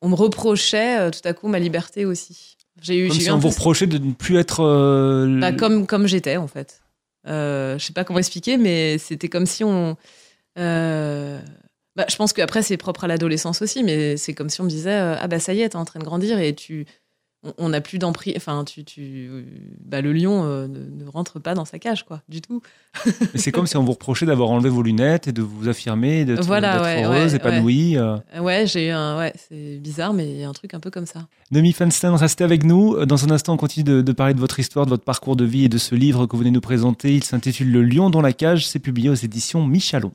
[0.00, 2.56] on me reprochait tout à coup ma liberté aussi.
[2.80, 4.62] J'ai eu, Comme si on vous reprochait de ne plus être.
[5.40, 6.80] bah, comme comme j'étais en fait.
[7.26, 9.96] Euh, je sais pas comment expliquer, mais c'était comme si on.
[10.58, 11.40] euh,
[11.96, 14.70] bah, je pense qu'après c'est propre à l'adolescence aussi, mais c'est comme si on me
[14.70, 16.86] disait euh, ah bah ça y est, t'es en train de grandir et tu
[17.58, 18.34] on- n'a plus d'emprise.
[18.36, 19.30] Enfin, tu tu
[19.84, 22.60] bah le lion euh, ne, ne rentre pas dans sa cage quoi, du tout.
[23.06, 26.24] Mais c'est comme si on vous reprochait d'avoir enlevé vos lunettes et de vous affirmer,
[26.24, 27.96] d'être Voilà, d'être ouais, heureuse, ouais, épanouie.
[27.96, 28.16] euh.
[28.34, 30.80] Euh, Ouais, j'ai eu un ouais, c'est bizarre, mais il y a un truc un
[30.80, 31.26] peu comme ça.
[31.50, 33.04] Noémie Feinstein, restez avec nous.
[33.06, 35.44] Dans un instant, on continue de, de parler de votre histoire, de votre parcours de
[35.44, 37.14] vie et de ce livre que vous venez nous présenter.
[37.14, 38.66] Il s'intitule Le lion dans la cage.
[38.66, 40.12] C'est publié aux éditions Michalon.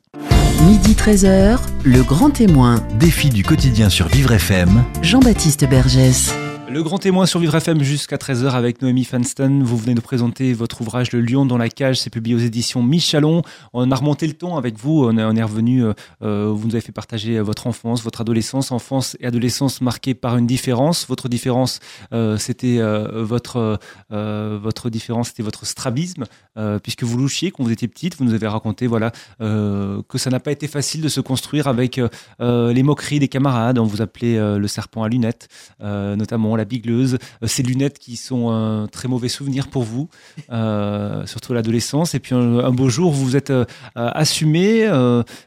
[0.68, 4.84] Midi 13h, le grand témoin, Défi du quotidien sur Vivre FM.
[5.02, 6.34] Jean-Baptiste Bergès.
[6.74, 9.62] Le grand témoin sur Vivre FM jusqu'à 13h avec Noémie Feinstein.
[9.62, 12.00] Vous venez de présenter votre ouvrage Le lion dans la cage.
[12.00, 13.44] C'est publié aux éditions Michalon.
[13.74, 15.06] On a remonté le ton avec vous.
[15.06, 15.84] On est, revenu.
[15.86, 20.16] euh, euh, vous nous avez fait partager votre enfance, votre adolescence, enfance et adolescence marquée
[20.16, 21.08] par une différence.
[21.08, 21.80] Votre différence,
[22.12, 23.80] euh, c'était euh, votre
[24.12, 26.24] euh, votre différence, c'était votre strabisme,
[26.58, 28.18] euh, puisque vous louchiez quand vous étiez petite.
[28.18, 31.68] Vous nous avez raconté, voilà, euh, que ça n'a pas été facile de se construire
[31.68, 32.02] avec
[32.42, 33.78] euh, les moqueries des camarades.
[33.78, 37.18] On vous appelait euh, le serpent à lunettes, euh, notamment la bigleuse.
[37.44, 40.10] Euh, ces lunettes qui sont un très mauvais souvenir pour vous,
[40.52, 42.16] euh, surtout l'adolescence.
[42.16, 44.88] Et puis un, beau jour, vous vous êtes euh, assumé,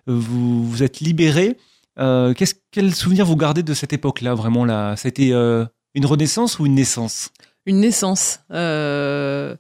[0.07, 1.57] vous vous êtes libéré.
[1.99, 4.97] Qu'est-ce, quel souvenir vous gardez de cette époque-là, vraiment là?
[4.97, 7.31] Ça a été une renaissance ou une naissance?
[7.65, 8.41] Une naissance.
[8.51, 9.57] En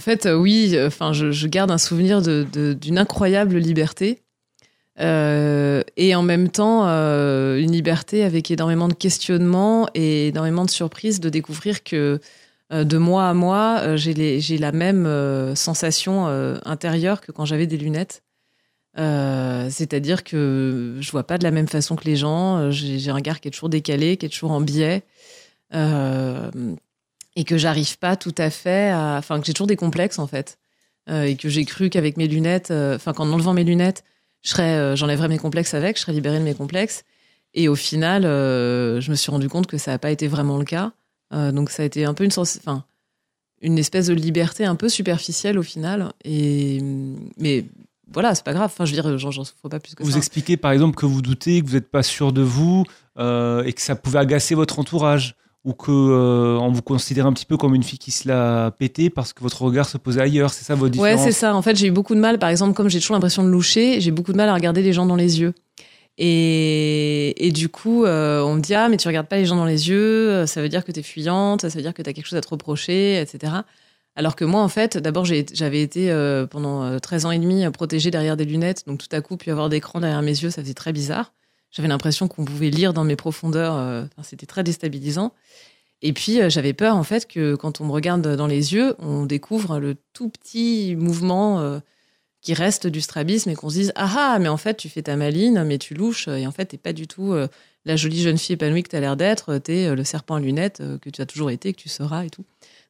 [0.00, 0.76] fait, oui.
[0.86, 4.22] Enfin, je, garde un souvenir d'une incroyable liberté.
[5.00, 10.70] Euh, et en même temps, euh, une liberté avec énormément de questionnements et énormément de
[10.70, 12.20] surprises de découvrir que
[12.72, 16.26] euh, de mois à mois, j'ai la même sensation
[16.64, 18.22] intérieure que quand j'avais des lunettes.
[18.96, 22.70] C'est-à-dire que je vois pas de la même façon que les gens.
[22.70, 25.02] J'ai un regard qui est toujours décalé, qui est toujours en biais.
[25.72, 29.16] Et que j'arrive pas tout à fait à.
[29.18, 30.58] Enfin, que j'ai toujours des complexes, en fait.
[31.10, 34.02] Et que j'ai cru qu'avec mes lunettes, enfin, qu'en enlevant mes lunettes,
[34.48, 37.04] je serais, euh, j'enlèverais mes complexes avec, je serais libérée de mes complexes.
[37.52, 40.56] Et au final, euh, je me suis rendu compte que ça n'a pas été vraiment
[40.56, 40.92] le cas.
[41.34, 42.56] Euh, donc, ça a été un peu une sens...
[42.56, 42.84] enfin,
[43.60, 46.12] une espèce de liberté un peu superficielle au final.
[46.24, 46.80] Et,
[47.36, 47.66] mais
[48.10, 48.70] voilà, c'est pas grave.
[48.72, 50.16] Enfin, je veux dire, j'en j'en souffre pas plus que Vous ça.
[50.16, 52.84] expliquez par exemple que vous doutez, que vous n'êtes pas sûr de vous
[53.18, 57.32] euh, et que ça pouvait agacer votre entourage ou que euh, on vous considère un
[57.32, 60.20] petit peu comme une fille qui se l'a pété parce que votre regard se posait
[60.20, 60.52] ailleurs.
[60.52, 61.54] C'est ça votre Ouais, différence c'est ça.
[61.54, 64.00] En fait, j'ai eu beaucoup de mal, par exemple, comme j'ai toujours l'impression de loucher,
[64.00, 65.54] j'ai beaucoup de mal à regarder les gens dans les yeux.
[66.20, 69.56] Et, et du coup, euh, on me dit Ah, mais tu regardes pas les gens
[69.56, 72.02] dans les yeux, euh, ça veut dire que tu es fuyante, ça veut dire que
[72.02, 73.52] tu as quelque chose à te reprocher, etc.
[74.16, 77.70] Alors que moi, en fait, d'abord, j'avais été euh, pendant euh, 13 ans et demi
[77.70, 80.60] protégée derrière des lunettes, donc tout à coup, puis avoir d'écran derrière mes yeux, ça
[80.60, 81.32] faisait très bizarre.
[81.70, 85.34] J'avais l'impression qu'on pouvait lire dans mes profondeurs, euh, c'était très déstabilisant.
[86.00, 88.94] Et puis, euh, j'avais peur, en fait, que quand on me regarde dans les yeux,
[88.98, 91.80] on découvre le tout petit mouvement euh,
[92.40, 95.02] qui reste du strabisme et qu'on se dise Ah ah, mais en fait, tu fais
[95.02, 97.34] ta maline, mais tu louches, et en fait, t'es pas du tout
[97.84, 100.82] la jolie jeune fille épanouie que tu as l'air d'être, t'es le serpent à lunettes
[101.02, 102.44] que tu as toujours été, que tu seras et tout.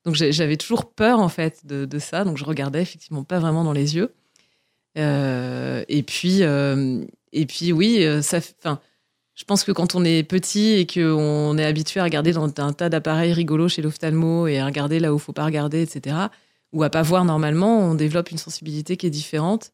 [0.05, 3.73] Donc, j'avais toujours peur, en fait, de, ça, donc je regardais effectivement pas vraiment dans
[3.73, 4.13] les yeux.
[4.97, 6.43] Et puis,
[7.33, 8.81] et puis, oui, euh, ça, enfin.
[9.35, 12.73] Je pense que quand on est petit et qu'on est habitué à regarder dans un
[12.73, 16.17] tas d'appareils rigolos chez l'ophtalmo et à regarder là où il faut pas regarder, etc.,
[16.73, 19.71] ou à pas voir normalement, on développe une sensibilité qui est différente.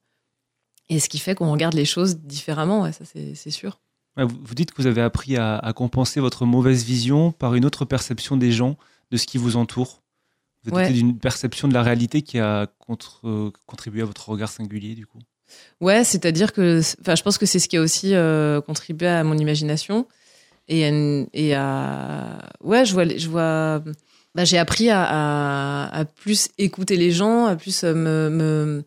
[0.90, 3.80] Et ce qui fait qu'on regarde les choses différemment, ouais, ça c'est sûr.
[4.18, 7.64] Ouais, vous, dites que vous avez appris à, à compenser votre mauvaise vision par une
[7.64, 8.76] autre perception des gens,
[9.10, 10.02] de ce qui vous entoure.
[10.62, 10.92] Vous êtes Ouais.
[10.92, 15.06] d'une perception de la réalité qui a contre- euh, contribué à votre regard singulier, du
[15.06, 15.20] coup.
[15.80, 19.24] Ouais, c'est-à-dire que, enfin, je pense que c'est ce qui a aussi euh, contribué à
[19.24, 20.06] mon imagination
[20.68, 23.82] et à, ouais, je vois, je vois,
[24.34, 28.82] bah, j'ai appris à, plus écouter les gens, à plus euh, me,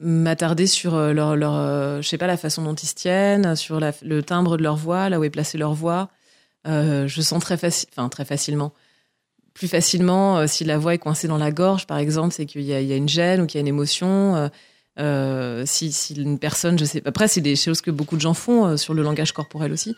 [0.00, 3.78] m'attarder sur euh, leur, leur je sais pas, la façon dont ils se tiennent, sur
[3.78, 6.08] le timbre de leur voix, là où est placée leur voix.
[6.66, 8.72] Je sens très facile, enfin très facilement,
[9.52, 12.72] plus facilement si la voix est coincée dans la gorge, par exemple, c'est qu'il y
[12.74, 14.50] a une gêne ou qu'il y a une émotion.
[14.98, 17.08] Euh, si, si une personne, je sais pas.
[17.10, 19.96] Après, c'est des choses que beaucoup de gens font euh, sur le langage corporel aussi.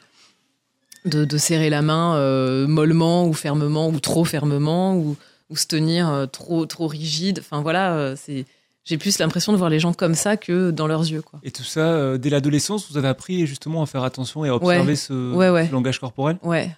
[1.04, 5.16] De, de serrer la main euh, mollement ou fermement ou trop fermement ou,
[5.50, 7.38] ou se tenir trop, trop rigide.
[7.40, 8.44] Enfin voilà, c'est.
[8.84, 11.22] j'ai plus l'impression de voir les gens comme ça que dans leurs yeux.
[11.22, 11.38] Quoi.
[11.44, 14.84] Et tout ça, dès l'adolescence, vous avez appris justement à faire attention et à observer
[14.88, 14.96] Ouais.
[14.96, 15.66] ce, Ouais, ouais.
[15.68, 16.38] ce langage corporel?
[16.42, 16.70] Ouais.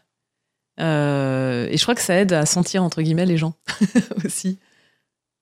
[0.79, 3.55] Et je crois que ça aide à sentir, entre guillemets, les gens
[4.25, 4.59] aussi.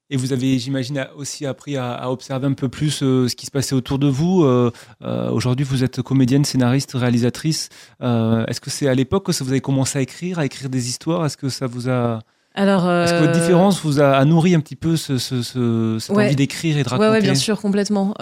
[0.08, 3.44] Et vous avez, j'imagine, aussi appris à, à observer un peu plus euh, ce qui
[3.46, 4.44] se passait autour de vous.
[4.44, 4.70] Euh,
[5.02, 7.68] euh, Aujourd'hui, vous êtes comédienne, scénariste, réalisatrice.
[8.00, 10.88] Est-ce que c'est à l'époque que ça vous avez commencé à écrire, à écrire des
[10.88, 11.26] histoires?
[11.26, 12.20] Est-ce que ça vous a
[12.54, 15.96] Alors, Est-ce que votre différence vous a, a nourri un petit peu ce, ce- ce-
[16.00, 16.26] cette Ouais.
[16.26, 18.14] envie d'écrire et de raconter ouais, bien sûr, complètement.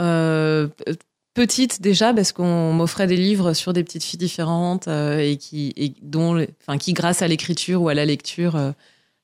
[1.34, 5.72] Petite déjà, parce qu'on m'offrait des livres sur des petites filles différentes euh, et qui,
[5.76, 8.70] et dont, enfin, qui, grâce à l'écriture ou à la lecture, euh,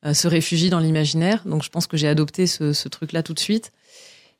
[0.02, 1.42] se réfugient dans l'imaginaire.
[1.46, 3.72] Donc, je pense que j'ai adopté ce, ce truc-là tout de suite.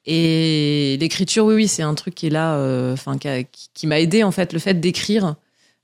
[0.07, 3.29] Et l'écriture, oui, oui, c'est un truc qui est là, euh, enfin, qui,
[3.75, 4.53] qui- m'a aidé en fait.
[4.53, 5.37] Le fait d'écrire,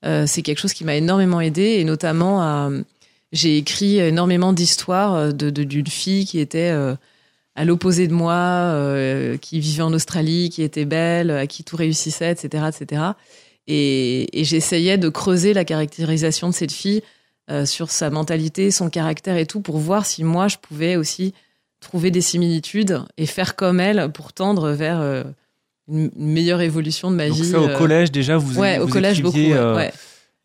[0.04, 2.70] euh, c'est quelque chose qui m'a énormément aidé, et notamment
[3.32, 6.94] j'ai écrit énormément d'histoires euh, de, d'une fille qui était euh,
[7.54, 11.76] à l'opposé de moi, euh, qui vivait en Australie, qui était belle, à qui tout
[11.76, 13.02] réussissait, etc., etc.
[13.66, 17.02] Et, j'essayais de creuser la caractérisation de cette fille euh,
[17.64, 21.32] sur sa mentalité, son caractère et tout, pour voir si moi je pouvais aussi
[21.80, 25.22] trouver des similitudes et faire comme elle pour tendre vers euh,
[25.88, 27.44] une meilleure évolution de ma Donc vie.
[27.50, 29.36] ça, au euh, collège, déjà, vous, Ouais, vous au collège beaucoup.
[29.36, 29.92] écriviez, ouais, euh, ouais.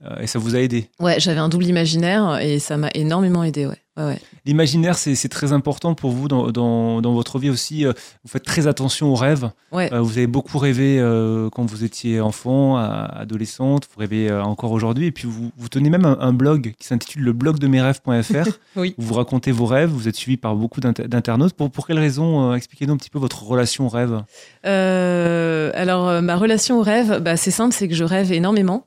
[0.06, 0.90] euh, et ça vous a aidé.
[1.00, 3.66] Ouais, j'avais un double imaginaire et ça m'a énormément aidé.
[3.66, 4.22] Ouais, ouais, ouais.
[4.46, 7.86] L'imaginaire, c'est très important pour vous dans, dans, dans votre vie aussi.
[7.86, 9.50] Euh, Vous faites très attention aux rêves.
[9.72, 9.94] Ouais.
[9.94, 13.84] Euh, vous avez beaucoup rêvé euh, quand vous étiez enfant, adolescente.
[13.94, 15.06] Vous rêvez encore aujourd'hui.
[15.06, 17.82] Et puis, vous, vous tenez même un, un blog qui s'intitule le blog de mes
[17.82, 18.50] rêves.fr.
[18.76, 18.96] Oui.
[18.98, 19.90] Vous racontez vos rêves.
[19.90, 21.54] Vous êtes suivi par beaucoup d'inter- d'internautes.
[21.54, 24.24] Pour, pour quelles raisons Expliquez-nous un petit peu votre relation au rêve.
[24.66, 28.86] Euh, alors, ma relation au rêve, bah, c'est simple, c'est que je rêve énormément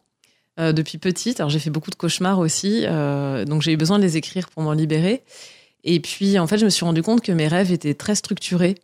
[0.61, 1.41] euh, depuis petite.
[1.41, 4.49] Alors, j'ai fait beaucoup de cauchemars aussi, euh, donc j'ai eu besoin de les écrire
[4.51, 5.25] pour m'en libérer.
[5.83, 8.77] Et puis, en fait, je me suis rendu compte que mes rêves étaient très structurés.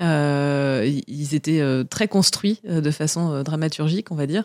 [0.00, 4.44] Euh, ils étaient très construits de façon dramaturgique, on va dire.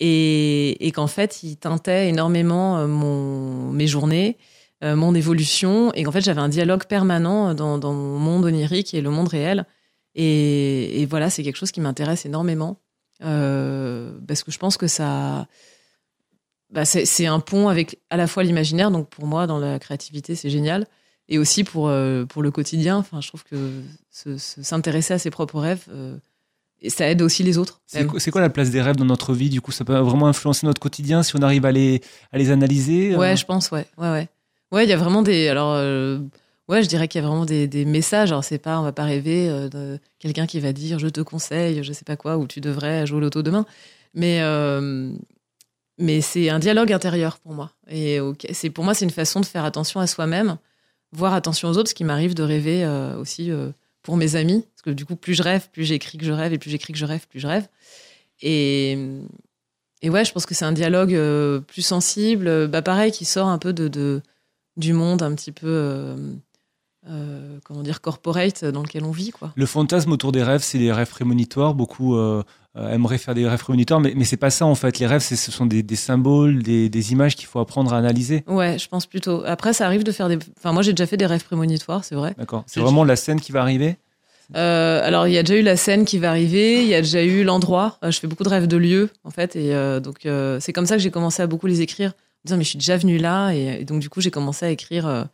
[0.00, 4.36] Et, qu'en fait, ils teintaient énormément mes journées,
[4.82, 5.92] mon évolution.
[5.94, 9.64] Et qu'en fait, j'avais un dialogue permanent dans, mon monde onirique et le monde réel.
[10.16, 12.80] Et, voilà, c'est quelque chose qui m'intéresse énormément.
[13.20, 15.46] Parce que je pense que ça.
[16.70, 20.34] Bah, c'est un pont avec à la fois l'imaginaire, donc pour moi, dans la créativité,
[20.34, 20.86] c'est génial.
[21.30, 22.96] Et aussi pour, euh, pour le quotidien.
[22.98, 23.56] Enfin, je trouve que
[24.10, 26.16] se- se- s'intéresser à ses propres rêves, euh,
[26.80, 27.80] et ça aide aussi les autres.
[27.86, 30.66] C'est quoi, la place des rêves dans notre vie Du coup, ça peut vraiment influencer
[30.66, 32.02] notre quotidien si on arrive à les,
[32.32, 33.18] à les analyser euh?
[33.18, 33.86] Ouais, je pense, ouais.
[33.96, 34.28] Ouais, ouais.
[34.70, 35.48] Ouais, il y a vraiment des.
[35.48, 35.72] Alors,
[36.68, 38.30] ouais, je dirais qu'il y a vraiment des, des messages.
[38.30, 41.82] Alors, c'est pas, on va pas rêver de quelqu'un qui va dire je te conseille,
[41.82, 43.64] je sais pas quoi, ou tu devrais jouer au loto demain.
[44.14, 44.40] Mais,
[45.98, 47.72] mais c'est un dialogue intérieur pour moi.
[47.90, 48.20] Et
[48.52, 50.56] c'est, pour moi, c'est une façon de faire attention à soi-même,
[51.12, 53.70] voir attention aux autres, ce qui m'arrive de rêver euh, aussi euh,
[54.02, 54.64] pour mes amis.
[54.74, 56.92] Parce que du coup, plus je rêve, plus j'écris que je rêve, et plus j'écris
[56.92, 57.68] que je rêve, plus je rêve.
[58.40, 58.96] Et,
[60.04, 63.58] ouais, je pense que c'est un dialogue euh, plus sensible, bah pareil, qui sort un
[63.58, 64.22] peu de,
[64.76, 66.14] du monde un petit peu,
[67.64, 69.52] comment dire, corporate dans lequel on vit, quoi.
[69.56, 71.74] Le fantasme autour des rêves, c'est les rêves prémonitoires.
[71.74, 72.16] Beaucoup
[72.78, 74.98] euh, aimeraient faire des rêves prémonitoires, mais, mais c'est pas ça en fait.
[74.98, 78.44] Les rêves, ce sont des, des symboles, des, des images qu'il faut apprendre à analyser.
[78.46, 79.42] Ouais, je pense plutôt.
[79.44, 80.38] Après, ça arrive de faire des.
[80.56, 82.34] Enfin, moi, j'ai déjà fait des rêves prémonitoires, c'est vrai.
[82.38, 82.64] D'accord.
[82.66, 83.96] C'est vraiment la scène qui va arriver?
[84.56, 87.02] Euh, alors, il y a déjà eu la scène qui va arriver, il y a
[87.02, 87.98] déjà eu l'endroit.
[88.02, 90.72] Euh, je fais beaucoup de rêves de lieux, en fait, et euh, donc euh, c'est
[90.72, 92.14] comme ça que j'ai commencé à beaucoup les écrire, en
[92.44, 94.70] disant mais je suis déjà venue là, et, et donc du coup j'ai commencé à
[94.70, 95.28] écrire,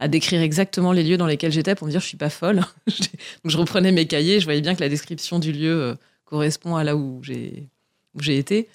[0.00, 2.56] à décrire exactement les lieux dans lesquels j'étais pour me dire je suis pas folle.
[2.86, 5.96] donc je reprenais mes cahiers, je voyais bien que la description du lieu
[6.28, 7.68] correspond à là où j'ai
[8.14, 8.68] où j'ai été,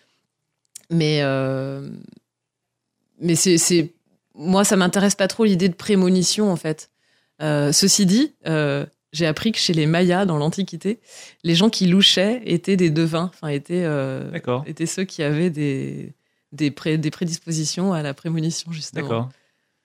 [0.90, 1.90] mais euh,
[3.20, 3.94] mais c'est c'est
[4.36, 6.90] moi ça m'intéresse pas trop l'idée de prémonition en fait.
[7.42, 8.34] Euh, ceci dit.
[8.48, 8.86] Euh,
[9.16, 11.00] j'ai appris que chez les Mayas, dans l'Antiquité,
[11.44, 13.86] les gens qui louchaient étaient des devins, enfin étaient,
[14.66, 16.14] étaient ceux qui avaient des,
[16.52, 19.04] des, pré- des prédispositions à la prémonition, justement.
[19.04, 19.30] D'accord.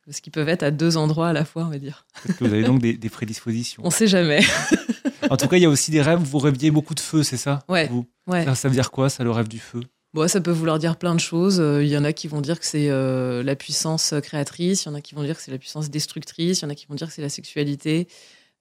[0.08, 2.06] Parce qu'ils peuvent être à deux endroits à la fois, on va dire.
[2.38, 3.82] Que vous avez donc des, des prédispositions.
[3.86, 4.40] On sait jamais.
[5.30, 7.36] En tout cas, il y a aussi des rêves vous rêviez beaucoup de feu, c'est
[7.36, 7.88] ça Ouais.
[7.88, 8.44] Vous Ouais.
[8.46, 9.80] ça, ça veut dire quoi, ça, le rêve du feu?
[10.14, 11.60] Bon, ça peut vouloir dire plein de choses.
[11.60, 14.88] Euh, Il y en a qui vont dire que c'est euh, la puissance créatrice, il
[14.88, 16.74] y en a qui vont dire que c'est la puissance destructrice, il y en a
[16.74, 18.08] qui vont dire que c'est la sexualité,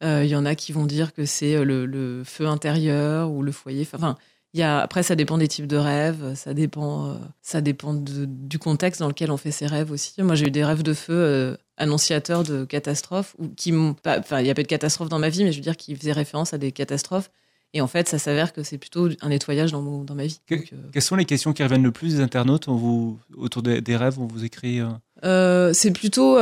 [0.03, 3.41] Euh, il y en a qui vont dire que c'est le, le feu intérieur ou
[3.41, 3.87] le foyer.
[3.91, 4.15] Enfin,
[4.53, 7.93] il y a, après, ça dépend des types de rêves, ça dépend, euh, ça dépend
[7.93, 10.13] de- du contexte dans lequel on fait ses rêves aussi.
[10.23, 14.19] Moi, j'ai eu des rêves de feu euh, annonciateurs de catastrophes, ou qui m'ont pas,
[14.19, 15.77] enfin, il n'y a pas eu de catastrophe dans ma vie, mais je veux dire
[15.77, 17.29] qui faisaient référence à des catastrophes.
[17.73, 20.39] Et en fait, ça s'avère que c'est plutôt un nettoyage dans, mon, dans ma vie.
[20.47, 23.19] Que- Donc, euh, Quelles sont les questions qui reviennent le plus des internautes on vous,
[23.35, 24.79] autour des, des rêves On vous écrit
[25.21, 26.37] c'est plutôt.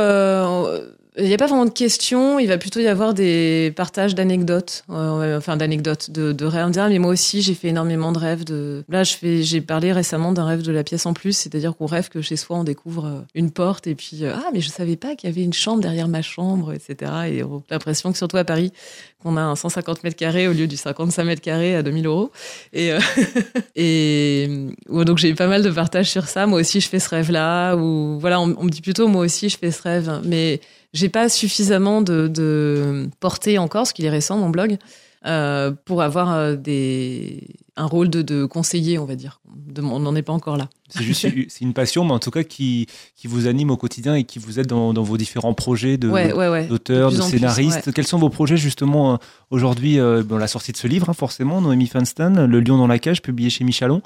[1.18, 4.84] Il n'y a pas vraiment de questions, il va plutôt y avoir des partages d'anecdotes,
[4.90, 6.70] euh, enfin d'anecdotes, de, de rêves.
[6.76, 8.44] Mais moi aussi, j'ai fait énormément de rêves.
[8.44, 8.84] De...
[8.90, 12.20] Là, j'ai parlé récemment d'un rêve de la pièce en plus, c'est-à-dire qu'on rêve que
[12.20, 15.14] chez soi, on découvre euh, une porte et puis, euh, ah, mais je savais pas
[15.14, 17.12] qu'il y avait une chambre derrière ma chambre, etc.
[17.30, 18.72] Et on a l'impression que surtout à Paris,
[19.22, 22.30] qu'on a un 150 mètres carrés au lieu du 55 mètres carrés à 2000 euros.
[22.74, 22.90] Et,
[24.90, 26.46] donc j'ai eu pas mal de partages sur ça.
[26.46, 27.74] Moi aussi, je fais ce rêve-là.
[27.76, 30.20] Ou voilà, on, on me dit plutôt, moi aussi, je fais ce rêve.
[30.24, 30.60] Mais
[30.96, 34.78] j'ai pas suffisamment de, de portée encore, parce qu'il est récent mon blog,
[35.26, 37.42] euh, pour avoir euh, des,
[37.76, 39.40] un rôle de, de conseiller, on va dire.
[39.54, 40.68] De, on n'en est pas encore là.
[40.88, 42.86] C'est juste c'est une passion, mais en tout cas qui,
[43.16, 46.08] qui vous anime au quotidien et qui vous aide dans, dans vos différents projets de,
[46.08, 46.66] Ouais, ouais, ouais.
[46.66, 47.92] d'auteurs, De scénaristes.
[47.92, 49.16] Quels sont vos projets justement euh,
[49.50, 52.86] aujourd'hui euh, bon, La sortie de ce livre, hein, forcément, Noémie Feinstein, Le lion dans
[52.86, 54.00] la cage, publié chez Michalon.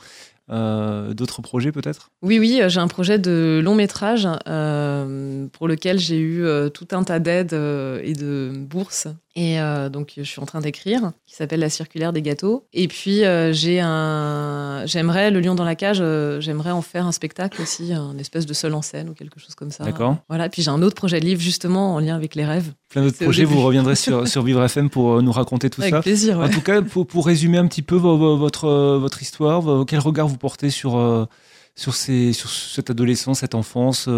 [0.50, 2.10] Euh, D'autres projets peut-être?
[2.22, 6.88] Oui, oui, euh, j'ai un projet de long métrage euh, pour lequel j'ai eu tout
[6.92, 9.08] un tas d'aides et de bourses.
[9.36, 12.66] Et euh, donc, je suis en train d'écrire, qui s'appelle La circulaire des gâteaux.
[12.72, 15.98] Et puis, euh, j'ai un, j'aimerais Le lion dans la cage.
[16.00, 19.38] euh, j'aimerais en faire un spectacle aussi, un espèce de seul en scène ou quelque
[19.38, 19.84] chose comme ça.
[19.84, 20.16] D'accord.
[20.28, 20.48] Voilà.
[20.48, 22.72] Puis j'ai un autre projet de livre justement en lien avec les rêves.
[22.88, 26.02] Plein d'autres projets, vous reviendrez sur, sur Vivre FM pour nous raconter tout avec ça.
[26.02, 26.38] plaisir.
[26.38, 26.50] En Ouais.
[26.50, 28.68] tout cas, pour, pour résumer un petit peu vo- vo- votre,
[28.98, 31.28] votre histoire, quel regard vous portez sur,
[31.76, 34.08] sur, ces, sur cette adolescence, cette enfance,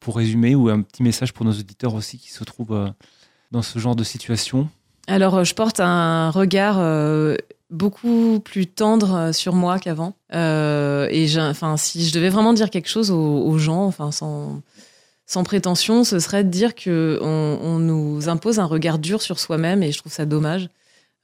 [0.00, 2.90] pour résumer, ou un petit message pour nos auditeurs aussi qui se trouvent
[3.50, 4.68] dans ce genre de situation
[5.06, 7.36] Alors, euh, je porte un regard euh,
[7.70, 10.14] beaucoup plus tendre euh, sur moi qu'avant.
[10.32, 14.60] Et enfin, si je devais vraiment dire quelque chose aux, gens, enfin, sans,
[15.26, 19.82] sans prétention, ce serait de dire que on, nous impose un regard dur sur soi-même,
[19.82, 20.68] et je trouve ça dommage.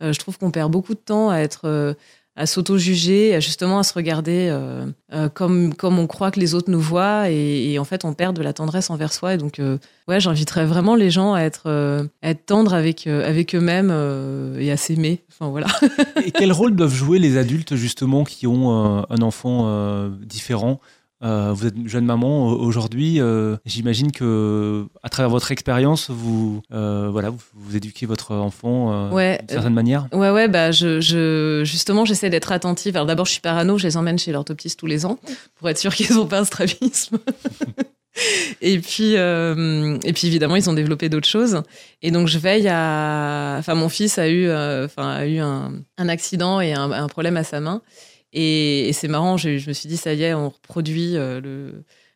[0.01, 1.95] Je trouve qu'on perd beaucoup de temps à être
[2.37, 6.55] à s'auto-juger, à justement à se regarder euh, euh, comme comme on croit que les
[6.55, 9.35] autres nous voient, et, en fait, on perd de la tendresse envers soi.
[9.35, 9.79] Et donc, euh,
[10.09, 13.91] ouais, j'inviterais vraiment les gens à être euh, à être tendres avec avec eux-mêmes
[14.59, 15.23] et à s'aimer.
[15.31, 15.67] Enfin voilà.
[16.25, 20.81] Et quel rôle doivent jouer les adultes justement qui ont un enfant différent?
[21.23, 23.21] Euh, Vous êtes jeune maman euh, aujourd'hui.
[23.21, 29.11] euh, J'imagine que à travers votre expérience, vous euh, voilà, vous, vous éduquez votre enfant
[29.11, 30.07] Ouais, d'une certaine manière.
[30.13, 32.97] Ouais, ouais, bah, je, je, justement, j'essaie d'être attentive.
[32.97, 35.19] Alors, d'abord, je suis parano, je les emmène chez l'orthoptiste tous les ans
[35.55, 37.19] pour être sûr qu'ils n'ont pas un strabisme.
[38.61, 41.63] et puis, euh, et puis, évidemment, ils ont développé d'autres choses.
[42.03, 45.73] Et donc, je veille à, enfin, mon fils a eu, euh, enfin, a eu un,
[45.97, 47.83] un accident et un, un problème à sa main.
[48.35, 51.41] Et, c'est marrant, je, me suis dit, ça y est, on reproduit euh,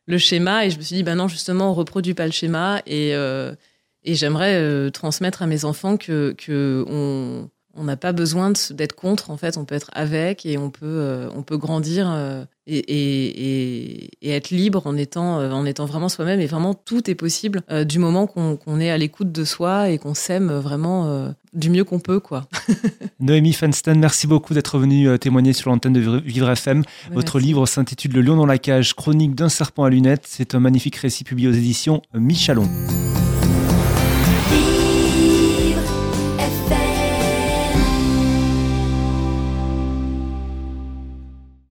[0.07, 0.67] le, schéma.
[0.67, 2.83] Et je me suis dit, bah non, justement, on reproduit pas le schéma.
[2.87, 3.55] Et, euh,
[4.03, 7.49] et j'aimerais euh, transmettre à mes enfants que, que on
[7.79, 9.31] on n'a pas besoin d'être contre.
[9.31, 12.79] En fait, on peut être avec et on peut euh, on peut grandir euh, et,
[12.79, 16.41] et, et, et être libre en étant euh, en étant vraiment soi-même.
[16.41, 20.15] Et vraiment, tout est possible du moment qu'on est à l'écoute de soi et qu'on
[20.15, 22.47] s'aime vraiment du mieux qu'on peut, quoi.
[23.21, 26.83] Noémie Feinstein, merci beaucoup d'être venue témoigner sur l'antenne de Vivre- FM.
[27.13, 30.25] Votre livre s'intitule Le lion dans la cage, chronique d'un serpent à lunettes.
[30.27, 32.69] C'est un magnifique récit publié aux éditions Michalon.